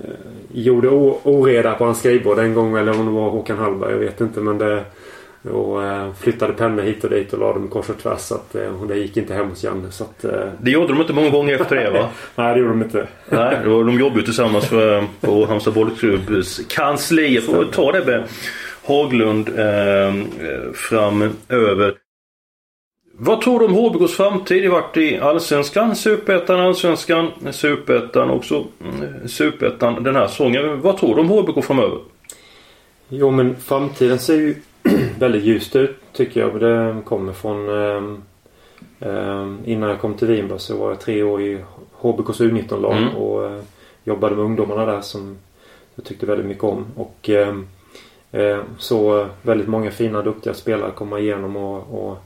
gjorde 0.52 0.90
oreda 1.24 1.74
på 1.74 1.86
hans 1.86 2.00
skrivbord 2.00 2.40
en 2.40 2.54
gång. 2.54 2.78
Eller 2.78 3.00
om 3.00 3.06
det 3.06 3.12
var 3.12 3.30
Håkan 3.30 3.58
Hallberg, 3.58 3.92
jag 3.92 4.00
vet 4.00 4.22
inte. 4.22 4.40
Men 4.40 4.58
det, 4.58 4.84
och 5.52 5.84
eh, 5.84 6.14
flyttade 6.14 6.54
pennor 6.54 6.84
hit 6.84 7.04
och 7.04 7.10
dit 7.10 7.34
och 7.34 7.40
la 7.40 7.54
dem 7.54 7.68
kors 7.68 7.90
och 7.90 7.98
tvärs. 7.98 8.20
Så 8.20 8.36
att, 8.36 8.56
eh, 8.56 8.84
det 8.88 8.98
gick 8.98 9.18
inte 9.18 9.34
hem 9.34 9.50
hos 9.50 9.64
Janne. 9.64 9.92
Så 9.92 10.04
att, 10.04 10.26
eh, 10.26 10.48
Det 10.62 10.72
gjorde 10.72 10.88
de 10.94 11.02
inte 11.02 11.14
många 11.14 11.30
gånger 11.30 11.60
efter 11.62 11.76
det 11.76 11.90
va? 11.90 12.10
nej, 12.36 12.54
det 12.54 12.60
gjorde 12.60 12.72
de 12.72 12.82
inte. 12.82 13.08
Nej, 13.30 13.58
de 13.64 14.00
jobbade 14.00 14.20
ju 14.20 14.26
tillsammans 14.26 14.66
för, 14.66 15.04
på 15.22 15.46
Halmstad 15.46 15.74
bollklubbs 15.74 16.62
kansli. 16.70 17.36
Jag 17.36 17.44
får 17.44 17.66
ta 17.66 17.92
det 17.92 18.06
med 18.06 18.24
Haglund 18.88 19.50
eh, 19.50 20.14
framöver. 20.74 21.94
Vad 23.20 23.42
tror 23.42 23.60
du 23.60 23.66
om 23.66 23.74
HBKs 23.74 24.14
framtid? 24.18 24.64
Det 24.64 24.68
har 24.68 24.82
varit 24.82 24.98
i 24.98 25.18
Allsvenskan, 25.18 25.96
Superettan, 25.96 26.60
Allsvenskan, 26.60 27.32
Superettan 27.52 28.30
också 28.30 28.66
mm, 28.84 29.28
Superettan 29.28 30.04
den 30.04 30.16
här 30.16 30.28
säsongen. 30.28 30.82
Vad 30.82 30.98
tror 30.98 31.16
du 31.16 31.22
om 31.22 31.30
HBK 31.30 31.66
framöver? 31.66 32.00
Jo 33.10 33.32
men 33.32 33.56
framtiden 33.56 34.20
ser 34.20 34.36
ju 34.36 34.56
väldigt 35.20 35.44
ljust 35.44 35.76
ut 35.76 35.96
tycker 36.14 36.40
jag. 36.40 36.60
Det 36.60 37.02
kommer 37.06 37.34
från... 37.34 37.70
ehm, 37.70 38.22
ehm, 39.00 39.60
innan 39.66 39.90
jag 39.90 40.00
kom 40.00 40.14
till 40.14 40.28
Vinberg 40.28 40.60
så 40.60 40.78
var 40.78 40.90
jag 40.90 41.00
tre 41.00 41.24
år 41.24 41.42
i 41.42 41.60
HBKs 41.92 42.40
U19-lag 42.42 42.98
Mm. 42.98 43.16
och 43.16 43.46
eh, 43.46 43.62
jobbade 44.04 44.36
med 44.36 44.46
ungdomarna 44.46 44.86
där 44.86 45.02
som 45.02 45.38
jag 45.96 46.06
tyckte 46.06 46.26
väldigt 46.26 46.46
mycket 46.48 46.64
om. 46.64 46.86
Och 46.96 47.30
ehm, 47.30 47.60
eh, 47.60 47.77
så 48.78 49.28
väldigt 49.42 49.68
många 49.68 49.92
fina 49.92 50.22
duktiga 50.22 50.54
spelare 50.54 50.92
komma 50.92 51.20
igenom 51.20 51.56
och, 51.56 52.08
och 52.10 52.18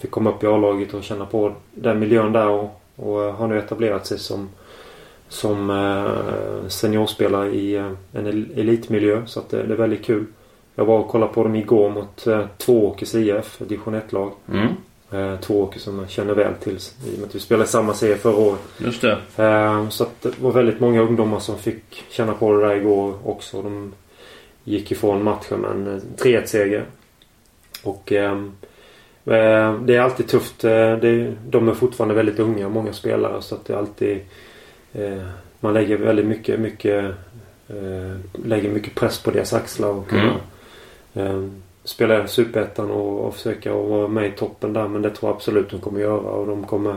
fick 0.00 0.10
komma 0.10 0.30
upp 0.30 0.42
i 0.44 0.46
A-laget 0.46 0.94
och 0.94 1.02
känna 1.02 1.26
på 1.26 1.52
den 1.74 1.98
miljön 1.98 2.32
där 2.32 2.48
och, 2.48 2.80
och 2.96 3.18
har 3.20 3.46
nu 3.48 3.58
etablerat 3.58 4.06
sig 4.06 4.18
som 4.18 4.48
som 5.28 5.70
eh, 5.70 6.68
seniorspelare 6.68 7.48
i 7.48 7.74
eh, 7.76 7.90
en 8.12 8.26
el- 8.26 8.52
elitmiljö. 8.56 9.22
Så 9.26 9.40
att 9.40 9.50
det, 9.50 9.62
det 9.62 9.72
är 9.74 9.78
väldigt 9.78 10.04
kul. 10.04 10.24
Jag 10.74 10.84
var 10.84 10.98
och 10.98 11.08
kollade 11.08 11.32
på 11.32 11.42
dem 11.42 11.54
igår 11.54 11.90
mot 11.90 12.26
eh, 12.26 12.44
Tvååkers 12.58 13.14
IF, 13.14 13.58
division 13.58 13.94
1-lag. 13.94 14.32
Mm, 14.52 14.66
Eh, 15.10 15.36
Tvååker 15.40 15.80
som 15.80 15.98
jag 15.98 16.10
känner 16.10 16.34
väl 16.34 16.54
till 16.54 16.76
i 16.76 17.14
och 17.14 17.18
med 17.18 17.28
att 17.28 17.34
vi 17.34 17.40
spelade 17.40 17.68
samma 17.68 17.94
serie 17.94 18.16
förra 18.16 18.36
året. 18.36 18.58
just 18.78 19.02
det. 19.02 19.18
Eh, 19.44 19.88
så 19.88 20.02
att 20.04 20.20
det 20.22 20.40
var 20.40 20.52
väldigt 20.52 20.80
många 20.80 21.00
ungdomar 21.02 21.38
som 21.38 21.58
fick 21.58 22.04
känna 22.10 22.32
på 22.34 22.52
det 22.52 22.68
där 22.68 22.74
igår 22.76 23.14
också. 23.24 23.62
De 23.62 23.92
gick 24.68 24.92
ifrån 24.92 25.24
matchen 25.24 25.60
med 25.60 25.70
en 25.70 25.86
eh, 25.86 26.00
3-1 26.16 26.44
seger. 26.44 26.84
Och 27.82 28.12
ehm, 28.12 28.52
eh, 29.24 29.80
det 29.80 29.96
är 29.96 30.00
alltid 30.00 30.28
tufft. 30.28 30.64
Eh, 30.64 30.96
de 31.48 31.68
är 31.68 31.74
fortfarande 31.74 32.14
väldigt 32.14 32.38
unga, 32.38 32.68
många 32.68 32.92
spelare. 32.92 33.42
Så 33.42 33.54
att 33.54 33.64
det 33.64 33.72
är 33.72 33.78
alltid... 33.78 34.18
Eh, 34.92 35.22
man 35.60 35.74
lägger 35.74 35.96
väldigt 35.96 36.26
mycket, 36.26 36.60
mycket 36.60 37.04
eh, 37.68 38.16
lägger 38.44 38.70
mycket 38.70 38.94
press 38.94 39.22
på 39.22 39.30
deras 39.30 39.52
axlar 39.52 39.88
och 39.88 40.08
kunna 40.08 40.34
eh, 41.14 41.48
spela 41.84 42.24
i 42.24 42.28
Superettan 42.28 42.90
och, 42.90 43.26
och 43.26 43.34
försöka 43.34 43.72
vara 43.72 44.08
med 44.08 44.26
i 44.26 44.30
toppen 44.30 44.72
där. 44.72 44.88
Men 44.88 45.02
det 45.02 45.10
tror 45.10 45.30
jag 45.30 45.36
absolut 45.36 45.70
de 45.70 45.80
kommer 45.80 46.00
göra 46.00 46.30
och 46.30 46.46
de 46.46 46.64
kommer 46.64 46.96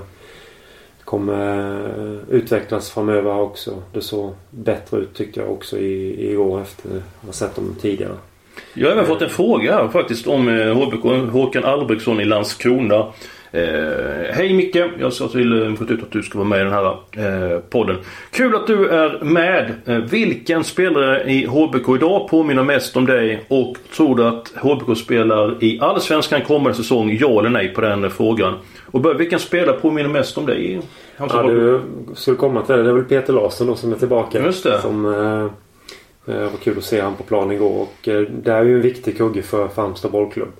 kommer 1.05 1.81
utvecklas 2.29 2.91
framöver 2.91 3.39
också. 3.39 3.71
Det 3.93 4.01
såg 4.01 4.33
bättre 4.49 4.97
ut 4.97 5.13
tyckte 5.13 5.39
jag 5.39 5.51
också 5.51 5.77
i, 5.77 6.31
i 6.31 6.37
år 6.37 6.61
efter 6.61 6.89
att 6.89 7.25
ha 7.25 7.33
sett 7.33 7.55
dem 7.55 7.75
tidigare. 7.81 8.13
Jag 8.73 8.87
har 8.87 8.93
även 8.93 9.05
fått 9.05 9.21
en 9.21 9.29
fråga 9.29 9.73
här 9.73 9.87
faktiskt 9.87 10.27
om 10.27 10.49
eh, 10.49 10.73
HBK. 10.73 11.31
Håkan 11.31 11.63
Albrektsson 11.63 12.21
i 12.21 12.25
Landskrona. 12.25 13.05
Eh, 13.51 14.33
Hej 14.33 14.53
Micke! 14.53 14.75
Jag 14.99 15.13
sa 15.13 15.27
till 15.27 15.61
eh, 15.61 15.73
fått 15.75 15.91
ut 15.91 16.03
att 16.03 16.11
du 16.11 16.23
ska 16.23 16.37
vara 16.37 16.47
med 16.47 16.61
i 16.61 16.63
den 16.63 16.73
här 16.73 16.97
eh, 17.53 17.59
podden. 17.59 17.97
Kul 18.31 18.55
att 18.55 18.67
du 18.67 18.87
är 18.87 19.19
med. 19.23 19.73
Eh, 19.85 19.97
vilken 19.97 20.63
spelare 20.63 21.31
i 21.31 21.45
HBK 21.45 21.95
idag 21.95 22.27
påminner 22.29 22.63
mest 22.63 22.97
om 22.97 23.05
dig? 23.05 23.45
Och 23.47 23.75
tror 23.95 24.15
du 24.15 24.23
att 24.27 24.51
HBK 24.55 24.97
spelar 24.97 25.63
i 25.63 25.79
Allsvenskan 25.81 26.41
kommande 26.41 26.77
säsong? 26.77 27.17
Ja 27.19 27.39
eller 27.39 27.49
nej 27.49 27.67
på 27.69 27.81
den 27.81 28.03
eh, 28.03 28.09
frågan. 28.09 28.53
Och 28.91 29.01
bör, 29.01 29.13
vilken 29.13 29.39
spelare 29.39 29.79
påminner 29.79 30.09
mest 30.09 30.37
om 30.37 30.45
dig? 30.45 30.73
i 30.73 30.81
Ja, 31.17 31.43
du 31.43 31.81
skulle 32.15 32.37
komma 32.37 32.61
till 32.61 32.75
det. 32.75 32.83
Det 32.83 32.89
är 32.89 32.93
väl 32.93 33.03
Peter 33.03 33.33
Larsson 33.33 33.67
då 33.67 33.75
som 33.75 33.91
är 33.91 33.95
tillbaka. 33.95 34.45
Just 34.45 34.63
det. 34.63 34.81
Som 34.81 35.05
eh, 35.05 36.35
eh, 36.35 36.41
var 36.43 36.57
kul 36.63 36.77
att 36.77 36.83
se 36.83 37.01
han 37.01 37.15
på 37.15 37.23
plan 37.23 37.51
igår. 37.51 37.81
Och 37.81 38.07
eh, 38.07 38.21
det 38.21 38.51
är 38.51 38.63
ju 38.63 38.75
en 38.75 38.81
viktig 38.81 39.17
kugge 39.17 39.41
för 39.41 39.69
Halmstad 39.75 40.11
bollklubb. 40.11 40.51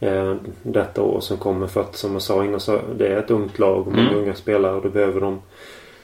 Eh, 0.00 0.34
detta 0.62 1.02
år 1.02 1.20
som 1.20 1.36
kommer 1.36 1.66
för 1.66 1.80
att 1.80 1.96
som 1.96 2.12
jag 2.12 2.22
sa 2.22 2.44
innan 2.44 2.60
så 2.60 2.80
det 2.96 3.06
är 3.08 3.16
ett 3.18 3.30
ungt 3.30 3.58
lag 3.58 3.78
och 3.80 3.92
många 3.92 4.08
Mm. 4.08 4.18
unga 4.18 4.34
spelare 4.34 4.74
och 4.74 4.82
då 4.82 4.88
behöver 4.88 5.20
de 5.20 5.40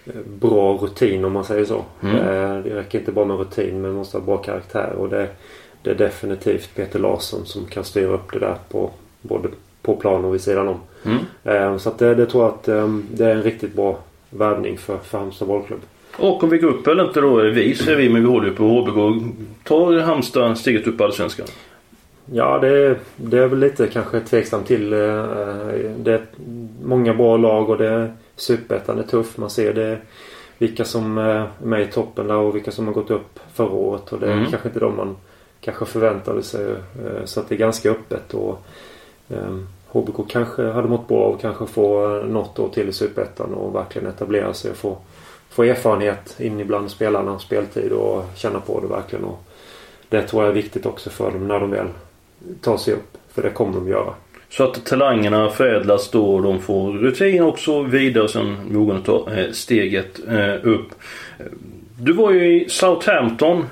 eh, 0.06 0.12
bra 0.40 0.72
rutin 0.72 1.25
om 1.25 1.32
man 1.32 1.44
säger 1.44 1.64
så. 1.64 1.84
Mm. 2.00 2.16
Eh, 2.16 2.62
det 2.64 2.75
räcker 2.75 2.98
inte 2.98 3.12
bara 3.12 3.25
med 3.25 3.38
rutin 3.38 3.72
men 3.72 3.90
man 3.90 3.92
måste 3.92 4.18
ha 4.18 4.25
bra 4.25 4.37
karaktär 4.37 4.92
och 4.98 5.08
det, 5.08 5.28
det 5.82 5.90
är 5.90 5.94
definitivt 5.94 6.75
Peter 6.75 6.98
Larsson 6.98 7.46
som 7.46 7.64
kan 7.64 7.84
styra 7.84 8.08
upp 8.12 8.32
det 8.32 8.38
där 8.38 8.56
på 8.68 8.90
både 9.22 9.48
på 9.82 9.97
plan 9.97 10.25
och 10.25 10.35
vid 10.35 10.40
sidan 10.40 10.68
om. 10.68 10.80
Mm. 11.04 11.18
Eh, 11.44 11.78
Så 11.78 11.88
att 11.88 11.99
det, 11.99 12.14
det 12.14 12.26
tror 12.26 12.44
jag 12.44 12.54
att 12.54 12.68
eh, 12.68 12.88
det 13.12 13.25
är 13.26 13.35
en 13.35 13.42
riktigt 13.42 13.75
bra 13.75 13.99
värvning 14.30 14.78
för, 14.78 14.97
för 14.99 15.18
Halmstad 15.18 15.49
bollklubb. 15.49 15.80
Och 16.18 16.44
om 16.44 16.50
vi 16.50 16.58
går 16.58 16.68
upp 16.68 16.87
eller 16.87 17.04
inte 17.04 17.20
då, 17.20 17.37
vi 17.37 17.75
säger 17.75 17.99
vi 17.99 18.08
men 18.08 18.23
vi 18.23 18.28
håller 18.28 18.49
ju 18.49 18.54
på 18.54 18.64
HBK. 18.64 19.23
Tar 19.64 19.99
Halmstad 20.00 20.58
steget 20.58 20.87
upp 20.87 21.00
i 21.00 21.04
Allsvenskan? 21.04 21.47
Ja, 22.32 22.58
det, 22.58 22.97
det 23.16 23.38
är 23.38 23.47
väl 23.47 23.58
lite 23.58 23.87
kanske 23.87 24.20
tveksamt 24.20 24.66
till. 24.66 24.92
eh, 24.92 24.99
Det 25.99 26.12
är 26.12 26.20
många 26.85 27.14
bra 27.14 27.37
lag 27.37 27.70
och 27.70 27.78
det 27.78 27.88
är 27.88 28.12
Superettan 28.37 28.99
är 28.99 29.02
tuff. 29.02 29.37
Man 29.38 29.50
ser 29.50 29.75
det 29.75 29.99
vilka 30.58 30.85
som 30.85 31.18
är 31.18 31.49
med 31.62 31.82
i 31.82 31.87
toppen 31.87 32.26
där 32.26 32.37
och 32.37 32.56
vilka 32.56 32.70
som 32.70 32.87
har 32.87 32.94
gått 32.94 33.11
upp 33.11 33.40
förra 33.54 33.70
året. 33.73 34.12
Och 34.12 34.20
det 34.20 34.26
är 34.26 34.32
Mm. 34.32 34.50
kanske 34.50 34.68
inte 34.68 34.80
de 34.80 34.97
man 34.97 35.16
kanske 35.61 35.85
förväntade 35.85 36.42
sig. 36.42 36.75
Så 37.25 37.40
att 37.40 37.49
det 37.49 37.54
är 37.54 37.58
ganska 37.58 37.90
öppet. 37.90 38.35
Och, 38.35 38.62
Eh, 39.30 39.56
HBK 39.88 40.28
kanske 40.28 40.62
hade 40.62 40.88
mått 40.88 41.08
bra 41.08 41.25
av 41.25 41.35
att 41.35 41.40
kanske 41.40 41.66
få 41.66 42.16
eh, 42.16 42.25
något 42.25 42.58
år 42.58 42.68
till 42.68 42.88
i 42.88 42.92
Superettan 42.92 43.54
och 43.54 43.75
verkligen 43.75 44.08
etablera 44.08 44.54
sig 44.54 44.70
och 44.70 44.76
få, 44.76 44.97
få 45.50 45.62
erfarenhet 45.62 46.40
in 46.40 46.61
ibland 46.61 46.90
spelarna, 46.90 47.38
speltid 47.38 47.92
och 47.92 48.25
känna 48.35 48.61
på 48.61 48.80
det 48.80 48.87
verkligen. 48.87 49.25
Och 49.25 49.44
det 50.08 50.23
tror 50.23 50.42
jag 50.42 50.50
är 50.50 50.54
viktigt 50.54 50.87
också 50.87 51.11
för 51.11 51.30
dem 51.30 51.49
när 51.49 51.61
de 51.61 51.70
väl 51.70 51.87
tar 52.61 52.76
sig 52.76 52.94
upp. 52.94 53.16
För 53.32 53.42
det 53.42 53.50
kommer 53.50 53.73
de 53.73 53.88
göra. 53.88 54.14
Så 54.50 54.64
att 54.64 54.85
talangerna 54.85 55.50
förädlas 55.50 56.11
då 56.11 56.35
och 56.35 56.42
de 56.42 56.61
får 56.61 56.92
rutin 56.92 57.42
också 57.42 57.82
vidare 57.82 58.25
och 58.25 58.30
sen 58.30 58.56
vågar 58.70 58.94
de 58.94 59.32
eh, 59.32 59.47
ta 59.47 59.52
steget 59.52 60.20
upp. 60.62 60.88
Du 62.00 62.12
var 62.12 62.30
ju 62.30 62.62
i 62.62 62.68
Southampton 62.68 63.64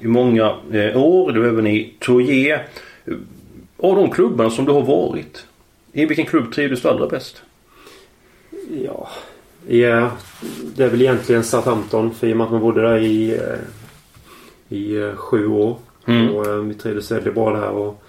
i 0.00 0.06
många 0.06 0.50
år. 0.94 1.32
Du 1.32 1.40
var 1.40 1.48
även 1.48 1.66
i 1.66 1.94
Tourier. 1.98 2.66
Av 3.82 3.96
de 3.96 4.10
klubbarna 4.10 4.50
som 4.50 4.64
du 4.64 4.72
har 4.72 4.82
varit. 4.82 5.46
I 5.92 6.06
vilken 6.06 6.26
klubb 6.26 6.52
trivdes 6.52 6.82
du 6.82 6.88
allra 6.88 7.06
bäst? 7.08 7.42
Ja, 8.84 9.08
ja, 9.68 10.10
det 10.76 10.84
är 10.84 10.88
väl 10.88 11.02
egentligen 11.02 11.44
Southampton. 11.44 12.14
För 12.14 12.26
i 12.26 12.32
och 12.32 12.36
med 12.36 12.44
att 12.44 12.52
man 12.52 12.60
bodde 12.60 12.82
där 12.82 12.98
i, 12.98 13.30
eh, 13.30 14.76
i 14.76 14.96
eh, 14.96 15.14
sju 15.14 15.46
år. 15.46 15.76
Mm. 16.06 16.34
Och 16.34 16.46
eh, 16.46 16.54
vi 16.54 16.74
trivdes 16.74 17.10
väldigt 17.10 17.34
bra 17.34 17.52
där. 17.52 17.68
Och, 17.68 18.02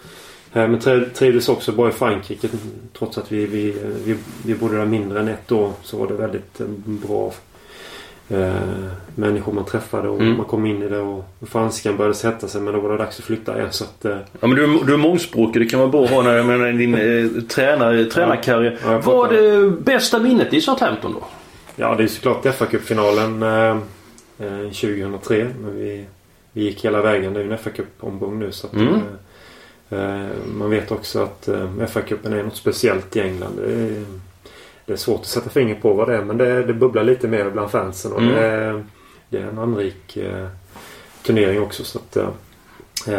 men 0.54 0.80
tri- 0.80 1.10
trivdes 1.10 1.50
också 1.50 1.72
bra 1.72 1.90
i 1.90 1.92
Frankrike. 1.92 2.50
Trots 2.98 3.18
att 3.18 3.32
vi, 3.32 3.46
vi, 3.46 3.76
vi, 4.06 4.16
vi 4.46 4.56
bodde 4.56 4.78
där 4.78 4.86
mindre 4.86 5.20
än 5.20 5.28
ett 5.28 5.52
år. 5.52 5.74
Så 5.84 5.98
var 5.98 6.08
det 6.08 6.14
väldigt 6.14 6.62
bra 6.86 7.34
eh, 8.34 8.54
människor 9.16 9.54
man 9.54 9.66
träffade. 9.66 10.10
Och 10.10 10.20
Mm. 10.20 10.38
man 10.38 10.46
kom 10.46 10.66
in 10.66 10.84
i 10.84 10.88
det. 10.90 11.00
Och 11.00 11.26
franskan 11.42 11.98
började 11.98 12.16
sätta 12.16 12.48
sig. 12.48 12.62
Men 12.62 12.74
då 12.74 12.80
var 12.80 12.92
det 12.92 12.98
dags 12.98 13.20
att 13.20 13.26
flytta 13.26 13.56
igen. 13.58 13.68
Så 13.72 13.84
att, 13.84 14.06
eh, 14.06 14.18
Ja 14.40 14.48
men 14.48 14.56
du, 14.56 14.80
du 14.86 14.94
är 14.94 14.98
mångspråkig. 14.98 15.62
Det 15.62 15.66
kan 15.66 15.80
vara 15.80 15.90
bra 15.90 16.04
att 16.04 16.10
ha 16.10 16.22
när, 16.22 16.44
när 16.44 16.74
din 16.74 16.96
eh, 16.96 17.42
tränar, 17.44 18.04
tränarkarriär. 18.10 18.78
Ja, 18.86 18.92
jag 18.92 19.00
Vad 19.02 19.32
är 19.32 19.62
det 19.62 19.70
bästa 19.72 20.20
minnet 20.20 20.54
i 20.54 20.62
Southampton 20.62 21.14
då? 21.14 21.24
Ja, 21.76 21.96
det 21.96 22.04
är 22.04 22.08
såklart 22.08 22.46
FA-cupfinalen 22.46 23.44
eh, 23.44 23.78
eh, 24.48 24.64
2003. 24.72 25.48
Men 25.62 25.76
vi, 25.76 26.06
vi 26.54 26.64
gick 26.64 26.86
hela 26.86 27.02
vägen. 27.02 27.34
Det 27.34 27.40
är 27.40 27.44
ju 27.44 27.52
en 27.52 27.58
FA-cup-omgång 27.58 28.40
nu. 28.40 28.52
Så 28.52 28.68
att, 28.68 28.74
Mm. 28.74 28.94
eh, 29.90 30.00
eh, 30.22 30.28
man 30.58 30.70
vet 30.70 30.92
också 30.92 31.20
att 31.24 31.48
eh, 31.48 31.66
FA-cupen 31.88 32.34
är 32.40 32.44
något 32.44 32.56
speciellt 32.56 33.16
i 33.16 33.20
England. 33.20 33.54
Det 33.66 33.74
är, 33.74 34.04
det 34.92 34.96
är 34.96 34.98
svårt 34.98 35.20
att 35.22 35.26
sätta 35.28 35.50
finger 35.50 35.76
på 35.76 35.94
vad 35.94 36.08
det 36.08 36.16
är. 36.18 36.24
Men 36.24 36.38
det, 36.38 36.64
det 36.64 36.74
bubblar 36.74 37.04
lite 37.04 37.28
mer 37.28 37.50
bland 37.50 37.72
fansen. 37.72 38.12
Och 38.14 38.22
Mm. 38.22 38.34
det, 38.36 38.42
är, 38.48 38.84
det 39.30 39.38
är 39.38 39.44
en 39.48 39.60
anrik 39.60 40.18
eh, 40.18 40.48
turnering 41.24 41.62
också. 41.62 41.84
Så 41.84 42.00
att, 42.00 42.18
eh, 42.18 42.28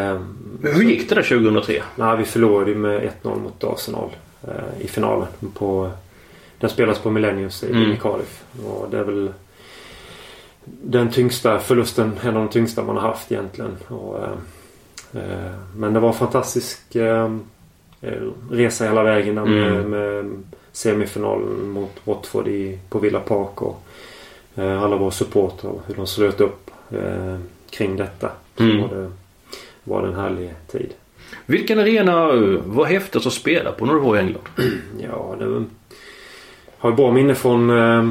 eh, 0.01 0.21
Hur 0.63 0.83
gick 0.83 1.09
det 1.09 1.15
där 1.15 1.23
2003? 1.23 1.83
Nej, 1.97 2.17
vi 2.17 2.25
förlorade 2.25 2.75
med 2.75 3.11
1-0 3.23 3.43
mot 3.43 3.65
Arsenal. 3.65 4.11
eh, 4.49 4.85
i 4.85 4.89
finalen. 4.89 5.27
På, 5.55 5.91
den 6.59 6.71
spelas 6.71 6.99
på 6.99 7.11
Millenniums 7.11 7.63
i, 7.65 7.71
Mm. 7.71 7.93
i 7.93 7.97
Cardiff. 7.97 8.43
Och 8.67 8.87
det 8.91 8.99
är 8.99 9.05
väl 9.05 9.33
den 10.65 11.11
tyngsta 11.11 11.59
förlusten, 11.59 12.13
en 12.23 12.29
av 12.37 12.43
de 12.43 12.49
tyngsta 12.49 12.83
man 12.83 12.97
har 12.97 13.09
haft 13.09 13.33
egentligen. 13.33 13.77
Och, 13.89 14.19
eh, 14.19 15.23
eh, 15.23 15.53
men 15.77 15.93
det 15.95 16.01
var 16.01 16.09
en 16.09 16.15
fantastisk 16.15 16.81
resa 18.51 18.85
hela 18.85 19.03
vägen 19.03 19.35
med, 19.35 19.73
Mm. 19.73 19.91
med 19.91 20.43
semifinalen 20.73 21.69
mot 21.69 21.91
Watford 22.05 22.49
i, 22.49 22.79
på 22.89 22.99
Villa 22.99 23.21
Park. 23.21 23.63
Och, 23.63 23.83
eh, 24.55 24.83
alla 24.83 24.97
våra 24.97 25.11
supportrar 25.11 25.71
och 25.71 25.83
hur 25.87 25.95
de 25.95 26.07
slöt 26.07 26.41
upp 26.41 26.71
eh, 26.91 27.39
kring 27.71 27.97
detta. 27.97 28.31
Så 28.57 28.63
Mm. 28.63 28.81
var, 28.81 28.89
det, 28.89 29.11
var 29.85 30.03
det 30.03 30.09
en 30.09 30.15
härlig 30.15 30.55
tid. 30.73 30.93
Vilken 31.47 31.79
arena 31.79 32.29
eh, 32.33 32.59
var 32.65 32.85
häftigast 32.85 33.27
att 33.27 33.33
spela 33.33 33.73
på 33.73 33.87
när 33.87 33.95
du 33.95 34.01
var 34.01 34.17
i 34.17 34.19
England? 34.19 34.45
Ja, 35.01 35.37
det 35.39 35.47
var, 35.47 35.65
har 36.79 36.91
ju 36.91 36.97
bra 36.97 37.13
minne 37.13 37.35
från 37.35 37.71
eh, 37.71 38.09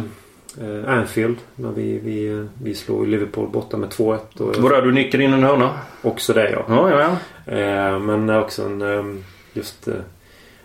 eh, 0.68 0.90
Anfield. 1.00 1.38
När 1.56 1.72
vi, 1.72 2.00
vi, 2.00 2.48
vi 2.64 2.76
slog 2.76 3.08
Liverpool 3.08 3.48
borta 3.50 3.78
med 3.78 3.90
2-1. 3.90 4.18
Och 4.42 4.56
Var 4.56 4.70
det 4.70 4.82
du 4.82 4.92
nickade 4.92 5.24
in 5.24 5.34
en 5.34 5.44
hörna? 5.44 5.80
Också 6.02 6.34
det 6.34 6.50
ja. 6.52 6.66
Ja, 6.68 6.90
ja, 6.90 7.00
ja. 7.46 7.54
Eh, 7.54 8.00
men 8.00 8.30
också 8.30 8.64
en, 8.64 8.82
eh, 8.82 9.16
just 9.54 9.88
eh, 9.88 9.94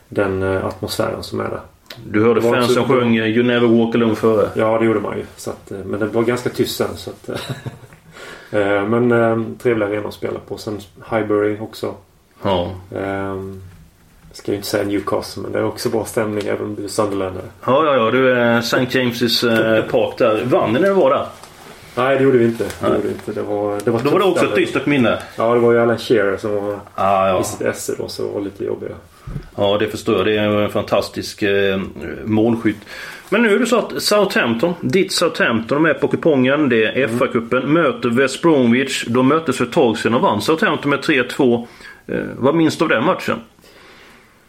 den 0.09 0.43
eh, 0.43 0.65
atmosfären 0.67 1.23
som 1.23 1.41
är 1.41 1.49
där. 1.51 1.61
Du 2.11 2.23
hörde 2.25 2.43
fansen 2.43 2.83
också- 2.83 2.95
sjöng 2.95 3.17
eh, 3.17 3.27
You 3.27 3.43
never 3.43 3.67
walk 3.69 3.95
alone 3.95 4.15
före. 4.15 4.49
Ja, 4.55 4.79
det 4.79 4.85
gjorde 4.85 5.01
man 5.01 5.17
ju. 5.19 5.25
Så 5.37 5.51
att, 5.51 5.71
eh, 5.71 5.79
men 5.79 6.01
det 6.01 6.07
var 6.07 6.23
ganska 6.23 6.51
tyst 6.51 6.77
sen. 6.77 6.97
Så 6.97 7.11
att, 7.11 7.29
eh, 8.51 8.85
men 8.89 9.13
eh, 9.13 9.39
trevlig 9.63 9.87
arena 9.87 10.09
att 10.09 10.15
spela 10.15 10.39
på. 10.49 10.59
Sen 10.59 10.79
Highbury 11.11 11.57
också. 11.61 11.95
Ja. 12.43 12.71
Eh, 12.95 13.35
jag 14.29 14.39
ska 14.39 14.53
ju 14.53 14.57
inte 14.57 14.69
säga 14.69 14.85
Newcastle 14.85 15.43
men 15.43 15.53
det 15.53 15.59
är 15.59 15.65
också 15.65 15.89
bra 15.89 16.05
stämning 16.05 16.47
även 16.47 16.65
om 16.67 16.75
det 16.75 16.85
är 16.85 16.89
Sunderland. 16.89 17.37
Ja, 17.67 17.85
ja, 17.85 17.95
ja. 17.97 18.11
Du 18.11 18.33
är 18.33 18.59
St. 18.59 18.77
James' 18.77 19.77
eh, 19.77 19.85
Park 19.91 20.19
där. 20.19 20.43
Vann 20.45 20.73
ni 20.73 20.81
när 20.81 20.89
du 20.89 20.95
var 20.95 21.11
där? 21.11 21.27
Nej, 21.97 22.17
det 22.19 22.25
gjorde 22.25 22.39
vi 22.39 22.45
inte. 22.45 22.65
Det, 22.81 22.87
gjorde 22.89 23.01
vi 23.03 23.09
inte. 23.09 23.33
det 23.33 23.43
var, 23.43 23.79
det 23.85 23.91
var 23.91 24.01
Då 24.01 24.11
var 24.11 24.19
det 24.19 24.25
också 24.25 24.45
ett 24.45 24.55
dystert 24.55 24.87
minne. 24.87 25.19
Ja, 25.37 25.55
det 25.55 25.61
var 25.61 25.73
ju 25.73 25.81
Alan 25.81 25.99
Shearer 25.99 26.37
som 26.37 26.55
var 26.55 26.79
Ah, 26.95 27.29
ja. 27.29 27.41
i 27.41 27.45
sitt 27.45 27.61
esse 27.61 27.95
då 27.99 28.09
så 28.09 28.29
var 28.29 28.41
lite 28.41 28.65
jobbigt. 28.65 28.91
ja, 29.57 29.77
det 29.79 29.89
förstår 29.89 30.17
jag. 30.17 30.27
Det 30.27 30.37
är 30.37 30.49
en 30.63 30.71
fantastisk 30.71 31.43
eh, 31.43 31.81
målskytt. 32.25 32.77
Men 33.29 33.43
nu 33.43 33.55
är 33.55 33.59
det 33.59 33.67
så 33.67 33.79
att 33.79 34.03
Southampton, 34.03 34.75
ditt 34.81 35.13
Southampton, 35.13 35.83
de 35.83 35.91
är 35.91 35.95
på 35.95 36.09
kupongen. 36.09 36.69
Det 36.69 36.85
är 37.03 37.09
FA-cupen. 37.09 37.67
Möter 37.67 38.09
West 38.09 38.43
Bromwich. 38.43 39.05
De 39.09 39.29
möttes 39.29 39.57
för 39.57 39.65
ett 39.65 39.73
tag 39.73 39.99
sedan 39.99 40.15
och 40.15 40.21
vann 40.21 40.41
Southampton 40.43 40.91
med 40.91 40.99
3-2. 41.01 41.67
Eh, 42.07 42.19
vad 42.37 42.55
minns 42.55 42.79
du 42.79 42.85
av 42.85 42.89
den 42.89 43.05
matchen? 43.05 43.37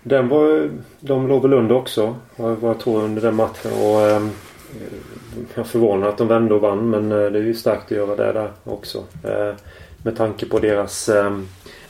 Den 0.03 0.27
var, 0.27 0.69
de 0.99 1.27
låg 1.27 1.41
väl 1.41 1.53
under 1.53 1.75
också. 1.75 2.15
Vad 2.35 2.57
jag 2.61 2.79
tror 2.79 3.03
under 3.03 3.21
den 3.21 3.35
matchen. 3.35 3.71
Och, 3.71 4.01
ehm, 4.01 4.29
jag 5.55 5.59
är 5.59 5.63
förvånad 5.63 6.09
att 6.09 6.17
de 6.17 6.27
vände 6.27 6.53
och 6.53 6.61
vann 6.61 6.89
men 6.89 7.11
eh, 7.11 7.31
det 7.31 7.39
är 7.39 7.43
ju 7.43 7.53
starkt 7.53 7.85
att 7.85 7.97
göra 7.97 8.15
det 8.15 8.33
där 8.33 8.51
också. 8.63 9.03
Eh, 9.23 9.53
med 10.03 10.17
tanke 10.17 10.45
på 10.45 10.59
deras, 10.59 11.09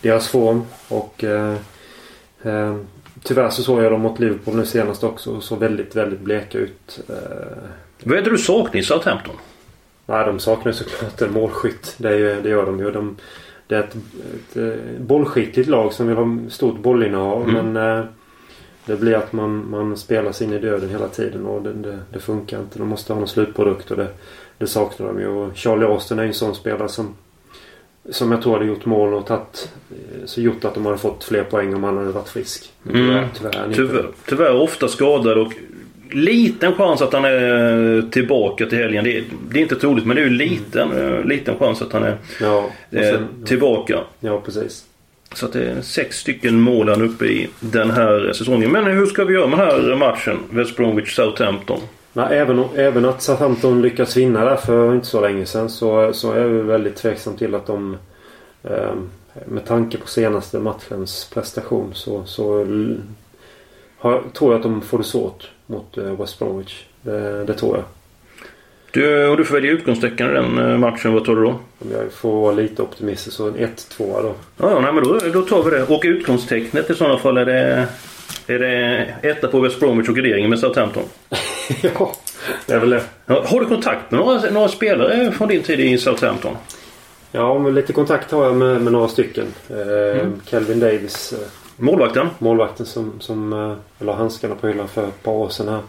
deras 0.02 0.28
form. 0.28 0.62
Och 0.88 1.24
eh, 1.24 1.56
tyvärr 3.24 3.50
så 3.50 3.64
såg 3.64 3.84
jag 3.84 3.92
dem 3.92 4.02
mot 4.02 4.20
Liverpool 4.20 4.56
nu 4.56 4.66
senast 4.66 5.04
också 5.04 5.32
och 5.32 5.44
såg 5.44 5.60
väldigt, 5.60 5.96
väldigt 5.96 6.20
bleka 6.20 6.58
ut. 6.58 7.00
Eh, 7.10 7.58
Vad 8.04 8.18
är 8.18 8.22
det 8.22 8.30
du 8.30 8.38
saknar 8.38 8.82
i 8.82 8.84
Southampton? 8.84 9.36
Nej, 10.06 10.26
de 10.26 10.40
saknar 10.40 10.72
såklart 10.72 11.22
en 11.22 11.34
målskytt. 11.34 11.96
Det, 11.98 12.10
är 12.10 12.42
det 12.42 12.50
gör 12.50 12.66
de 12.66 12.80
ju. 12.80 12.92
De, 12.92 13.16
det 13.68 13.76
är 13.76 13.80
ett, 13.80 13.96
ett, 13.96 14.58
eh, 14.58 15.02
bollskickligt 15.02 15.70
lag 15.70 15.94
som 15.94 16.08
vill 16.08 16.18
ha 16.18 16.38
stort 16.50 16.80
bollinnehav. 16.80 17.50
Mm. 17.50 17.72
Men 17.72 18.00
eh, 18.00 18.06
det 18.88 18.96
blir 18.96 19.16
att 19.16 19.34
man, 19.34 19.70
man 19.70 19.98
spelar 19.98 20.32
sig 20.32 20.48
in 20.48 20.54
i 20.54 20.60
döden 20.60 20.90
hela 20.90 21.08
tiden 21.08 21.46
och 21.46 21.62
det, 21.62 21.74
det, 21.74 22.00
det 22.14 22.20
funkar 22.20 22.60
inte. 22.60 22.80
De 22.80 22.88
måste 22.88 23.14
ha 23.14 23.20
någon 23.20 23.28
slutprodukt 23.28 23.92
och 23.92 23.98
det, 23.98 24.08
det 24.58 24.68
saknar 24.68 25.08
de 25.08 25.20
ju. 25.20 25.28
Och 25.28 25.58
Charlie 25.58 25.86
Austin 25.86 26.20
är 26.20 26.24
ju 26.24 26.28
en 26.28 26.34
sån 26.34 26.56
spelare 26.56 26.90
som 26.90 27.16
som 28.10 28.32
jag 28.32 28.42
tror 28.42 28.54
hade 28.54 28.66
gjort 28.66 28.86
mål 28.86 29.14
och 29.14 29.26
tagit, 29.26 29.72
eh, 29.92 30.26
så 30.26 30.42
gjort 30.42 30.66
att 30.66 30.74
de 30.74 30.86
hade 30.86 30.98
fått 30.98 31.24
fler 31.24 31.44
poäng 31.44 31.76
om 31.76 31.84
han 31.84 31.98
hade 31.98 32.12
varit 32.12 32.30
frisk. 32.30 32.72
Mm. 32.90 33.26
Tyvärr, 33.38 33.74
tyvärr 33.74 34.10
Tyvärr, 34.28 34.56
ofta 34.56 34.88
skadad 34.88 35.38
och 35.38 35.54
liten 36.12 36.76
chans 36.76 37.02
att 37.02 37.14
han 37.14 37.26
är 37.26 38.10
tillbaka 38.12 38.66
till 38.66 38.78
helgen. 38.78 39.04
Det 39.04 39.18
är, 39.18 39.24
det 39.50 39.60
är 39.60 39.62
inte 39.62 39.76
troligt 39.76 40.06
men 40.06 40.16
det 40.16 40.22
är 40.22 40.26
ju 40.26 40.30
liten, 40.30 40.92
eh, 40.92 41.24
liten 41.26 41.58
chans 41.58 41.82
att 41.82 41.94
han 41.94 42.04
är 42.04 42.18
Ja, 42.42 42.70
eh, 42.92 43.02
sen, 43.02 43.28
tillbaka. 43.46 44.00
ja 44.20 44.42
precis. 44.46 44.86
Så 45.34 45.46
att 45.46 45.54
det 45.54 45.70
är 45.70 45.82
sex 45.82 46.18
stycken 46.18 46.62
mål 46.62 46.90
han 46.90 47.02
uppe 47.02 47.26
i 47.26 47.50
den 47.60 47.92
här 47.92 48.34
säsongen. 48.34 48.72
Men 48.72 48.86
hur 48.86 49.06
ska 49.06 49.26
vi 49.26 49.34
göra 49.34 49.48
med 49.48 49.60
den 49.60 49.68
här 49.68 49.96
matchen? 49.96 50.38
West 50.50 50.76
Bromwich 50.76 51.16
Southampton. 51.16 51.80
Nej, 52.14 52.38
även, 52.38 52.66
även 52.76 53.06
att 53.06 53.22
Southampton 53.22 53.82
lyckats 53.82 54.18
vinna 54.18 54.46
där 54.46 54.56
för 54.56 54.96
inte 54.96 55.08
så 55.08 55.22
länge 55.22 55.46
sedan 55.46 55.70
så, 55.70 56.14
så 56.14 56.32
är 56.32 56.42
jag 56.42 56.50
väldigt 56.50 56.96
tveksam 56.96 57.38
till 57.38 57.56
att 57.56 57.66
de 57.66 57.98
eh, 58.64 58.94
med 59.46 59.66
tanke 59.66 59.98
på 59.98 60.08
senaste 60.08 60.60
matchens 60.60 61.30
prestation 61.34 61.92
så, 61.94 62.26
så 62.26 62.66
har, 63.98 64.24
tror 64.34 64.52
jag 64.52 64.56
att 64.56 64.64
de 64.64 64.82
får 64.82 64.98
det 64.98 65.04
svårt 65.04 65.52
mot 65.66 65.98
eh, 65.98 66.20
West 66.20 66.40
Bromwich. 66.40 66.84
Det, 67.02 67.46
det 67.46 67.54
tror 67.54 67.76
jag. 67.76 67.84
Du, 68.98 69.28
och 69.28 69.38
du 69.38 69.46
får 69.46 69.56
välja 69.56 69.72
utgångstecken 69.72 70.30
i 70.30 70.34
den 70.34 70.58
eh, 70.58 70.78
matchen. 70.78 71.14
Vad 71.14 71.26
tar 71.26 71.36
du 71.36 71.44
då? 71.44 71.50
Om 71.50 71.92
jag 71.92 72.12
får 72.12 72.42
vara 72.42 72.52
lite 72.52 72.82
optimistisk 72.82 73.38
så 73.38 73.48
en 73.48 73.56
1-2 73.56 73.68
då. 73.98 74.34
Ja, 74.58 74.72
ja 74.72 74.80
nej, 74.80 74.94
men 74.94 75.04
då, 75.04 75.20
då 75.34 75.42
tar 75.42 75.64
vi 75.64 75.72
det. 75.72 75.84
Och 75.84 76.02
utgångstecknet 76.06 76.90
i 76.90 76.96
sådana 76.96 77.18
fall 77.18 77.38
är 77.38 77.46
det... 77.46 77.88
Är 78.48 78.60
det 78.60 79.16
etta 79.22 79.48
på 79.48 79.60
West 79.60 79.80
Bromwich 79.80 80.10
och 80.10 80.16
garderingen 80.16 80.50
med 80.50 80.60
Southampton? 80.60 81.04
ja, 81.82 82.12
det 82.66 82.74
är 82.74 82.80
väl 82.80 82.90
det. 82.90 83.02
Ja, 83.26 83.44
har 83.48 83.60
du 83.60 83.66
kontakt 83.66 84.12
med 84.12 84.20
några, 84.20 84.50
några 84.52 84.68
spelare 84.68 85.32
från 85.32 85.48
din 85.48 85.64
tid 85.64 85.80
i 85.80 85.98
Southampton? 85.98 86.58
Ja, 87.32 87.60
men 87.60 87.76
lite 87.76 87.94
kontakt 87.94 88.32
har 88.32 88.46
jag 88.46 88.56
med, 88.56 88.82
med 88.82 88.94
några 88.94 89.08
stycken. 89.08 89.46
Eh, 89.70 90.28
Kelvin 90.46 90.80
Davis, 90.80 91.34
eh, 91.34 91.48
Målvakten? 91.78 92.28
målvakten 92.40 92.86
som, 92.86 93.14
som 93.20 93.54
eh, 93.54 94.06
la 94.06 94.16
handskarna 94.16 94.56
på 94.56 94.68
hyllan 94.68 94.88
för 94.88 95.08
ett 95.08 95.24
par 95.24 95.32
år 95.32 95.50
sedan 95.50 95.68
här. 95.68 95.82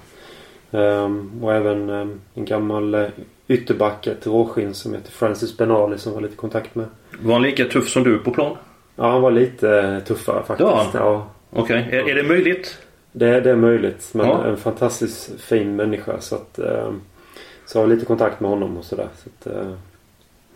Ehm, 0.70 1.30
och 1.44 1.54
även 1.54 1.90
ehm, 1.90 2.20
en 2.34 2.44
gammal 2.44 2.94
eh, 2.94 3.06
ytterback, 3.48 4.06
ett 4.06 4.26
råskinn 4.26 4.74
som 4.74 4.94
heter 4.94 5.10
Francis 5.12 5.56
Benali 5.56 5.98
som 5.98 6.12
var 6.12 6.20
lite 6.20 6.34
i 6.34 6.36
kontakt 6.36 6.74
med. 6.74 6.86
Var 7.22 7.32
han 7.32 7.42
lika 7.42 7.64
tuff 7.64 7.88
som 7.88 8.02
du 8.04 8.18
på 8.18 8.30
plan? 8.30 8.56
Ja, 8.96 9.10
han 9.10 9.22
var 9.22 9.30
lite 9.30 9.78
eh, 9.80 9.98
tuffare 9.98 10.42
faktiskt. 10.46 10.70
Ja. 10.70 10.86
Ja, 10.94 11.26
Okej. 11.50 11.88
Är, 11.92 12.08
är 12.08 12.14
det 12.14 12.22
möjligt? 12.22 12.78
det, 13.12 13.40
det 13.40 13.50
är 13.50 13.56
möjligt. 13.56 14.10
Men 14.12 14.26
Ja. 14.26 14.44
en 14.44 14.56
fantastiskt 14.56 15.40
fin 15.40 15.76
människa. 15.76 16.20
Så 16.20 16.34
att 16.34 16.58
ehm, 16.58 17.00
så 17.66 17.78
jag 17.78 17.82
har 17.82 17.88
lite 17.88 18.06
kontakt 18.06 18.40
med 18.40 18.50
honom 18.50 18.76
och 18.76 18.84
sådär. 18.84 19.08
Så, 19.16 19.50
att, 19.50 19.56
eh, 19.56 19.72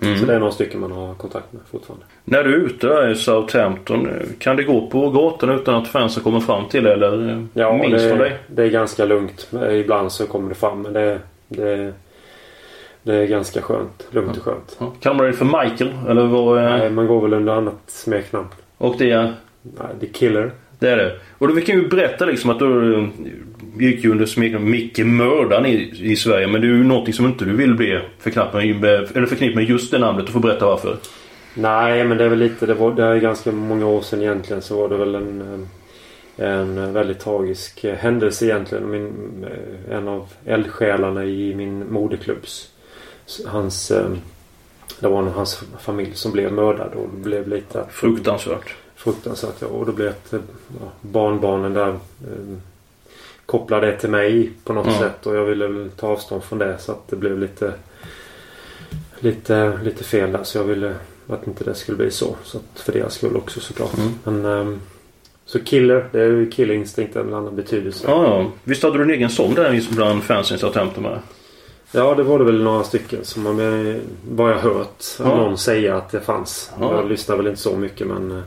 Mm. 0.02 0.18
så 0.18 0.26
det 0.26 0.34
är 0.34 0.38
några 0.38 0.52
stycken 0.52 0.80
man 0.80 0.92
har 0.92 1.14
kontakt 1.14 1.52
med 1.52 1.62
fortfarande. 1.70 2.04
När 2.24 2.44
du 2.44 2.54
är 2.54 2.58
ute 2.66 3.08
i 3.12 3.14
Southampton, 3.14 4.08
kan 4.38 4.56
det 4.56 4.62
gå 4.62 4.86
på 4.86 5.10
gatan 5.10 5.50
utan 5.50 5.74
att 5.74 5.88
fansen 5.88 6.22
kommer 6.22 6.40
fram 6.40 6.68
till 6.68 6.86
eller 6.86 7.46
Ja, 7.54 7.76
minns 7.76 8.02
de 8.02 8.08
det, 8.08 8.16
dig? 8.16 8.38
det 8.46 8.62
är 8.62 8.68
ganska 8.70 9.04
lugnt. 9.04 9.48
Ibland 9.70 10.12
så 10.12 10.26
kommer 10.26 10.48
det 10.48 10.54
fram 10.54 10.82
men 10.82 10.92
det, 10.92 11.18
det, 11.48 11.92
det 13.02 13.14
är 13.14 13.26
ganska 13.26 13.62
skönt. 13.62 14.06
Lugnt 14.10 14.36
och 14.36 14.42
skönt. 14.42 14.76
Ja. 14.78 14.92
Kallar 15.00 15.16
man 15.16 15.24
dig 15.26 15.34
för 15.34 15.44
Michael? 15.44 15.90
Eller 16.08 16.24
vad? 16.26 16.62
Nej, 16.62 16.90
man 16.90 17.06
går 17.06 17.20
väl 17.22 17.32
under 17.32 17.52
annat 17.52 17.80
smeknamn. 17.86 18.48
Och 18.78 18.94
det 18.98 19.10
är? 19.10 19.32
Nej, 19.62 19.86
The 20.00 20.06
Killer. 20.06 20.50
Det 20.82 20.90
är 20.90 20.96
det. 20.96 21.12
Och 21.38 21.48
då 21.48 21.54
vi 21.54 21.62
kan 21.62 21.76
ju 21.76 21.88
berätta 21.88 22.24
liksom 22.24 22.50
att 22.50 22.58
du 22.58 22.94
eh, 22.94 23.08
gick 23.78 24.04
ju 24.04 24.10
under 24.10 24.26
smeknamnet 24.26 24.70
Micke 24.70 24.98
Mördaren 24.98 25.66
i, 25.66 25.90
i 26.00 26.16
Sverige. 26.16 26.46
Men 26.46 26.60
det 26.60 26.66
är 26.66 26.68
ju 26.68 26.84
någonting 26.84 27.14
som 27.14 27.26
inte 27.26 27.44
du 27.44 27.56
vill 27.56 27.74
bli 27.74 28.00
förknippad 28.18 28.66
med, 28.80 29.16
eller 29.16 29.26
förknippa 29.26 29.56
med 29.56 29.68
just 29.68 29.90
det 29.90 29.98
namnet. 29.98 30.26
Du 30.26 30.32
får 30.32 30.40
berätta 30.40 30.66
varför. 30.66 30.96
Nej, 31.54 32.04
men 32.04 32.18
det 32.18 32.24
är 32.24 32.28
väl 32.28 32.38
lite... 32.38 32.66
Det, 32.66 32.74
var, 32.74 32.92
det 32.94 33.04
är 33.04 33.16
ganska 33.16 33.52
många 33.52 33.86
år 33.86 34.00
sedan 34.02 34.22
egentligen 34.22 34.62
så 34.62 34.76
var 34.80 34.88
det 34.88 34.96
väl 34.96 35.14
en, 35.14 35.66
eh, 36.36 36.50
en 36.50 36.92
väldigt 36.92 37.18
tragisk 37.20 37.84
eh, 37.84 37.94
händelse 37.96 38.44
egentligen. 38.44 38.90
Min, 38.90 39.10
eh, 39.44 39.96
en 39.96 40.08
av 40.08 40.28
eldsjälarna 40.46 41.24
i 41.24 41.54
min 41.54 41.92
moderklubbs. 41.92 42.70
Hans... 43.46 43.90
eh, 43.90 44.06
Det 45.00 45.08
var 45.08 45.22
hans 45.22 45.62
familj 45.80 46.10
som 46.14 46.32
blev 46.32 46.52
mördad 46.52 46.92
och 46.94 47.08
det 47.14 47.22
blev 47.24 47.48
lite. 47.48 47.84
Fruktansvärt. 47.90 48.74
Fruktansvärt. 49.04 49.54
ja. 49.58 49.66
Och 49.66 49.86
då 49.86 49.92
blev 49.92 50.12
det 50.30 50.36
ja, 50.80 50.86
barnbarnen 51.00 51.72
där 51.74 51.88
eh, 51.88 52.56
kopplade 53.46 53.86
det 53.86 53.98
till 53.98 54.10
mig 54.10 54.50
på 54.64 54.72
något 54.72 54.86
Ja. 54.86 54.98
sätt. 54.98 55.26
Och 55.26 55.36
jag 55.36 55.44
ville 55.44 55.66
väl 55.66 55.90
ta 55.96 56.06
avstånd 56.08 56.42
från 56.44 56.58
det. 56.58 56.78
Så 56.78 56.92
att 56.92 57.08
det 57.08 57.16
blev 57.16 57.38
lite 57.38 57.72
lite, 59.20 59.78
lite 59.84 60.04
fel 60.04 60.32
där. 60.32 60.44
Så 60.44 60.58
jag 60.58 60.64
ville 60.64 60.94
att 61.28 61.46
inte 61.46 61.64
det 61.64 61.74
skulle 61.74 61.96
bli 61.98 62.10
så. 62.10 62.36
så 62.44 62.58
att 62.58 62.80
för 62.80 62.92
deras 62.92 63.14
skull 63.14 63.36
också 63.36 63.60
såklart. 63.60 63.94
Mm. 63.98 64.12
Men, 64.24 64.44
ehm, 64.60 64.80
så 65.44 65.58
killer. 65.64 66.08
Det 66.12 66.20
är 66.20 66.26
ju 66.26 66.50
killer 66.50 66.74
instinct 66.74 67.16
en 67.16 67.34
annan 67.34 67.56
betydelse. 67.56 68.04
Ja, 68.08 68.24
ja. 68.24 68.50
Visst 68.64 68.82
hade 68.82 68.98
du 68.98 69.04
en 69.04 69.10
egen 69.10 69.30
sång 69.30 69.54
där 69.54 69.72
just 69.72 69.90
bland 69.90 70.22
fansen 70.22 70.56
i 70.56 70.60
Southampton 70.60 71.02
med? 71.02 71.18
Ja, 71.92 72.14
det 72.14 72.22
var 72.22 72.38
det 72.38 72.44
väl 72.44 72.62
några 72.62 72.84
stycken 72.84 73.24
som 73.24 73.42
man 73.42 73.60
eh, 73.90 73.96
vad 74.30 74.50
jag 74.50 74.58
hört 74.58 75.04
Ja. 75.18 75.24
någon 75.24 75.58
säga 75.58 75.96
att 75.96 76.10
det 76.10 76.20
fanns. 76.20 76.70
Ja. 76.80 76.96
Jag 76.96 77.08
lyssnar 77.08 77.36
väl 77.36 77.46
inte 77.46 77.60
så 77.60 77.76
mycket 77.76 78.06
men 78.06 78.30
eh, 78.30 78.42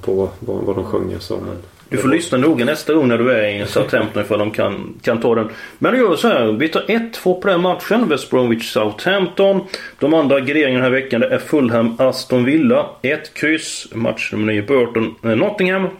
på 0.00 0.30
vad, 0.40 0.64
vad 0.64 0.76
de 0.76 0.84
sjunger 0.84 1.18
så. 1.18 1.36
Men, 1.36 1.56
Du 1.88 1.96
får 1.96 2.08
lyssna 2.08 2.38
noga 2.38 2.64
nästa 2.64 2.94
gång 2.94 3.08
när 3.08 3.18
du 3.18 3.32
är 3.32 3.62
i 3.62 3.66
Southampton 3.66 4.22
ifall 4.24 4.38
de 4.38 4.50
kan, 4.50 4.94
kan 5.02 5.20
ta 5.20 5.34
den. 5.34 5.48
Men 5.78 5.92
då 5.92 5.98
gör 5.98 6.10
vi 6.10 6.16
så 6.16 6.28
här. 6.28 6.52
Vi 6.52 6.68
tar 6.68 6.80
1-2 6.80 7.40
på 7.40 7.48
den 7.48 7.60
matchen. 7.60 8.08
West 8.08 8.30
Bromwich 8.30 8.72
Southampton. 8.72 9.60
De 9.98 10.14
andra 10.14 10.40
graderingarna 10.40 10.84
den 10.84 10.92
här 10.94 11.00
veckan 11.00 11.20
det 11.20 11.26
är 11.26 11.38
Fulham 11.38 11.96
Aston 11.98 12.44
Villa. 12.44 12.86
1 13.02 13.34
kryss. 13.34 13.88
Match 13.94 14.32
nummer 14.32 14.52
9 14.52 14.62
Burton 14.62 15.14
Nottingham. 15.22 15.84
Eh, 15.84 15.90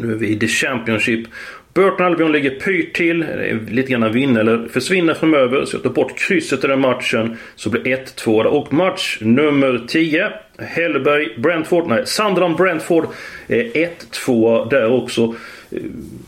nu 0.00 0.12
är 0.12 0.18
vi 0.18 0.28
i 0.28 0.38
The 0.38 0.48
Championship. 0.48 1.28
Burton 1.76 2.06
Albion 2.06 2.32
ligger 2.32 2.50
pyrt 2.50 2.96
till. 2.96 3.20
Det 3.20 3.50
är 3.50 3.60
lite 3.70 3.92
grann 3.92 4.12
vinna 4.12 4.40
eller 4.40 4.68
försvinna 4.68 5.14
framöver. 5.14 5.64
Så 5.64 5.76
jag 5.76 5.82
tar 5.82 5.90
bort 5.90 6.18
krysset 6.18 6.64
i 6.64 6.66
den 6.66 6.80
matchen. 6.80 7.36
Så 7.56 7.70
blir 7.70 7.82
1-2 7.82 8.44
Och 8.44 8.72
match 8.72 9.18
nummer 9.20 9.84
10. 9.88 10.32
Hellberg 10.58 11.38
Brentford. 11.38 11.88
Nej, 11.88 12.06
Sandran 12.06 12.56
Brentford. 12.56 13.04
Eh, 13.48 13.56
1-2 13.56 14.68
där 14.70 14.92
också. 14.92 15.34
Eh, 15.70 15.78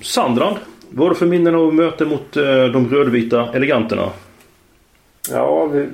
Sandran. 0.01 0.55
Vad 0.91 1.07
var 1.07 1.11
det 1.11 1.19
för 1.19 1.27
minnen 1.27 1.55
av 1.55 1.75
möte 1.75 2.05
mot 2.05 2.37
eh, 2.37 2.65
de 2.65 2.89
rödvita 2.91 3.49
eleganterna? 3.55 4.11
Ja, 5.31 5.67
vi, 5.67 5.87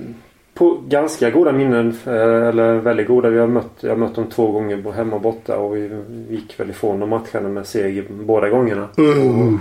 på 0.54 0.78
ganska 0.88 1.30
goda 1.30 1.52
minnen. 1.52 1.96
Eh, 2.06 2.48
eller 2.48 2.74
väldigt 2.74 3.08
goda. 3.08 3.30
Vi 3.30 3.38
har 3.38 3.46
mött, 3.46 3.72
jag 3.80 3.90
har 3.90 3.96
mött 3.96 4.14
dem 4.14 4.26
två 4.26 4.52
gånger 4.52 4.92
hemma 4.92 5.16
och 5.16 5.22
borta. 5.22 5.56
Och 5.56 5.76
vi 5.76 5.90
gick 6.30 6.60
väl 6.60 6.70
ifrån 6.70 7.00
de 7.00 7.08
matcherna 7.08 7.48
med 7.48 7.66
seger 7.66 8.04
båda 8.10 8.48
gångerna. 8.48 8.88
Mm. 8.98 9.58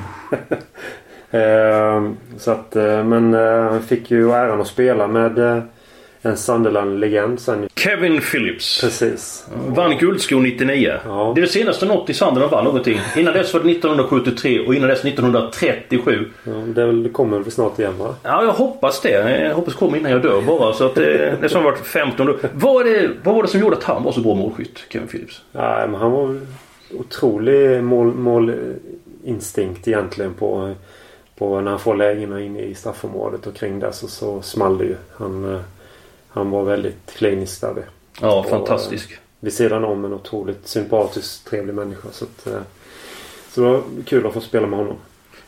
så 2.38 2.51
att, 2.51 2.75
men 3.06 3.82
fick 3.82 4.12
ju 4.12 4.32
äran 4.32 4.62
att 4.62 4.67
spela 4.67 5.08
med 5.08 5.63
en 6.25 6.38
Sunderland-legend 6.38 7.39
sen. 7.39 7.69
Kevin 7.75 8.21
Phillips. 8.21 8.81
Precis. 8.81 9.47
Vann 9.67 9.97
guldskor 9.97 10.41
99. 10.41 10.93
Ja. 11.05 11.31
Det 11.36 11.41
är 11.41 11.45
det 11.45 11.51
senaste 11.51 11.86
något 11.86 12.09
i 12.09 12.13
Sunderland 12.13 12.51
vann 12.51 12.63
någonting. 12.63 12.99
Innan 13.17 13.33
dess 13.33 13.53
var 13.53 13.62
det 13.62 13.71
1973 13.71 14.59
och 14.59 14.75
innan 14.75 14.89
dess 14.89 15.05
1937. 15.05 16.31
Ja, 16.43 16.51
det, 16.51 17.09
kommer 17.09 17.39
väl 17.39 17.51
snart 17.51 17.79
igen 17.79 17.97
va? 17.97 18.15
Ja, 18.23 18.43
jag 18.43 18.53
hoppas 18.53 19.01
det. 19.01 19.41
Jag 19.43 19.55
hoppas 19.55 19.73
det 19.73 19.79
kommer 19.79 19.97
innan 19.97 20.12
jag 20.12 20.21
dör 20.21 20.41
bara. 20.41 20.73
Så 20.73 20.86
att 20.86 20.95
det, 20.95 21.38
det 21.41 21.49
som 21.49 21.63
har 21.63 21.71
varit 21.71 21.86
15 21.86 22.29
år. 22.29 22.39
Vad, 22.53 22.86
det, 22.86 23.09
vad 23.23 23.36
var 23.36 23.43
det 23.43 23.49
som 23.49 23.59
gjorde 23.59 23.75
att 23.75 23.83
han 23.83 24.03
var 24.03 24.12
så 24.12 24.21
bra 24.21 24.36
målskytt, 24.36 24.79
Kevin 24.89 25.07
Phillips? 25.07 25.41
Ja, 25.51 25.88
men 25.88 26.01
han 26.01 26.12
var 26.12 26.39
otrolig 26.99 27.83
mål, 27.83 28.13
målinstinkt 28.13 29.88
egentligen 29.88 30.33
på, 30.33 30.73
på 31.38 31.62
när 31.62 31.71
han 31.71 31.79
får 31.79 31.95
lägena 31.95 32.41
in 32.41 32.57
i 32.57 32.75
straffområdet 32.75 33.47
och 33.47 33.55
kring 33.55 33.79
där 33.79 33.91
så, 33.91 34.07
så 34.07 34.41
small 34.41 34.77
det 34.77 34.86
ju. 34.86 34.95
Han, 35.17 35.63
han 36.34 36.50
var 36.50 36.63
väldigt 36.63 37.12
kliniskt 37.12 37.58
stadig. 37.58 37.84
Ja, 38.22 38.39
och, 38.39 38.50
fantastisk. 38.50 39.12
Eh, 39.12 39.17
vid 39.39 39.54
sidan 39.54 39.84
om 39.84 40.06
en 40.06 40.13
otroligt 40.13 40.67
sympatisk, 40.67 41.46
trevlig 41.46 41.74
människa. 41.74 42.08
Så, 42.12 42.26
att, 42.26 42.48
eh, 42.48 42.62
så 43.50 43.62
det 43.62 43.67
var 43.67 43.84
kul 44.06 44.28
att 44.28 44.34
få 44.34 44.41
spela 44.41 44.67
med 44.67 44.80
honom. 44.80 44.98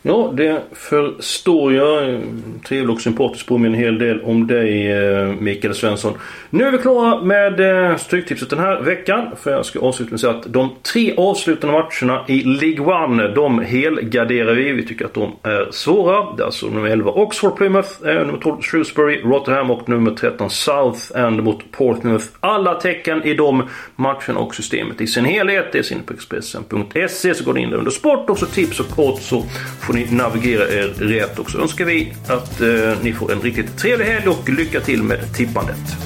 Ja, 0.08 0.34
det 0.38 0.62
förstår 0.72 1.74
jag. 1.74 2.22
Trevlig 2.68 2.90
och 2.90 3.02
sympatisk 3.02 3.48
påminner 3.48 3.78
en 3.78 3.84
hel 3.84 4.00
del 4.00 4.22
om 4.22 4.48
dig 4.48 4.92
eh, 4.92 5.28
Mikael 5.40 5.76
Svensson. 5.76 6.14
Nu 6.50 6.64
är 6.64 6.72
vi 6.72 6.78
klara 6.78 7.22
med 7.22 7.60
eh, 7.60 7.98
Stryktipset 7.98 8.50
den 8.50 8.60
här 8.60 8.82
veckan. 8.82 9.28
För 9.42 9.52
jag 9.52 9.66
ska 9.66 9.80
avsluta 9.80 10.10
med 10.10 10.16
att 10.16 10.22
säga 10.22 10.34
att 10.34 10.54
de 10.54 10.70
tre 10.94 11.14
avslutande 11.18 11.74
matcherna 11.74 12.26
i 12.28 12.44
League 12.44 13.04
One, 13.04 13.28
de 13.28 13.60
helgarderar 13.60 14.56
vi. 14.56 14.72
Vi 14.72 14.88
tycker 14.88 15.06
att 15.06 15.14
de 15.14 15.32
är 15.44 15.72
svåra. 15.72 16.36
Det 16.36 16.44
är 16.44 16.46
alltså 16.46 16.68
nummer 16.68 16.90
11 16.90 17.12
Oxford 17.12 17.58
Plymouth, 17.58 17.90
eh, 18.08 18.16
nummer 18.16 18.40
12 18.40 18.62
Shrewsbury, 18.62 19.22
Rotherham 19.22 19.72
och 19.72 19.90
nummer 19.90 20.12
13 20.12 20.50
Southend 20.50 21.44
mot 21.44 21.72
Portsmouth. 21.72 22.26
Alla 22.40 22.74
tecken 22.74 23.24
i 23.24 23.34
de 23.34 23.64
matcherna 23.96 24.40
och 24.40 24.56
systemet 24.56 25.02
i 25.02 25.08
sin 25.08 25.26
helhet. 25.26 25.66
Det 25.72 25.78
är 25.78 25.94
inne 25.94 26.04
på 26.04 26.14
Expressen.se 26.14 27.34
så 27.34 27.44
går 27.44 27.54
ni 27.54 27.62
in 27.62 27.70
där 27.70 27.78
under 27.78 27.92
sport 27.92 28.30
och 28.30 28.38
så 28.38 28.46
tips 28.46 28.80
och 28.80 28.90
kort 28.90 29.22
så 29.22 29.44
får 29.82 29.95
ni 29.96 30.12
navigera 30.12 30.64
er 30.64 30.88
rätt. 30.88 31.40
Och 31.40 31.52
så 31.52 31.62
önskar 31.62 31.86
vi 31.86 32.14
att 32.28 32.62
eh, 32.62 33.04
ni 33.04 33.14
får 33.14 33.32
en 33.32 33.42
riktigt 33.42 33.78
trevlig 33.78 34.06
helg 34.06 34.28
och 34.28 34.50
lycka 34.50 34.82
till 34.82 35.04
med 35.04 35.34
tippandet. 35.34 35.98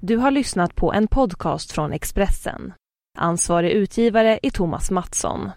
Du 0.00 0.16
har 0.16 0.30
lyssnat 0.30 0.74
på 0.74 0.92
en 0.92 1.08
podcast 1.08 1.72
från 1.72 1.92
Expressen. 1.92 2.72
Ansvarig 3.18 3.70
utgivare 3.70 4.38
är 4.42 4.50
Thomas 4.50 4.90
Mattsson. 4.90 5.50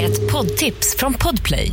Ett 0.00 0.32
poddtips 0.32 0.96
från 0.98 1.14
Podplay. 1.14 1.72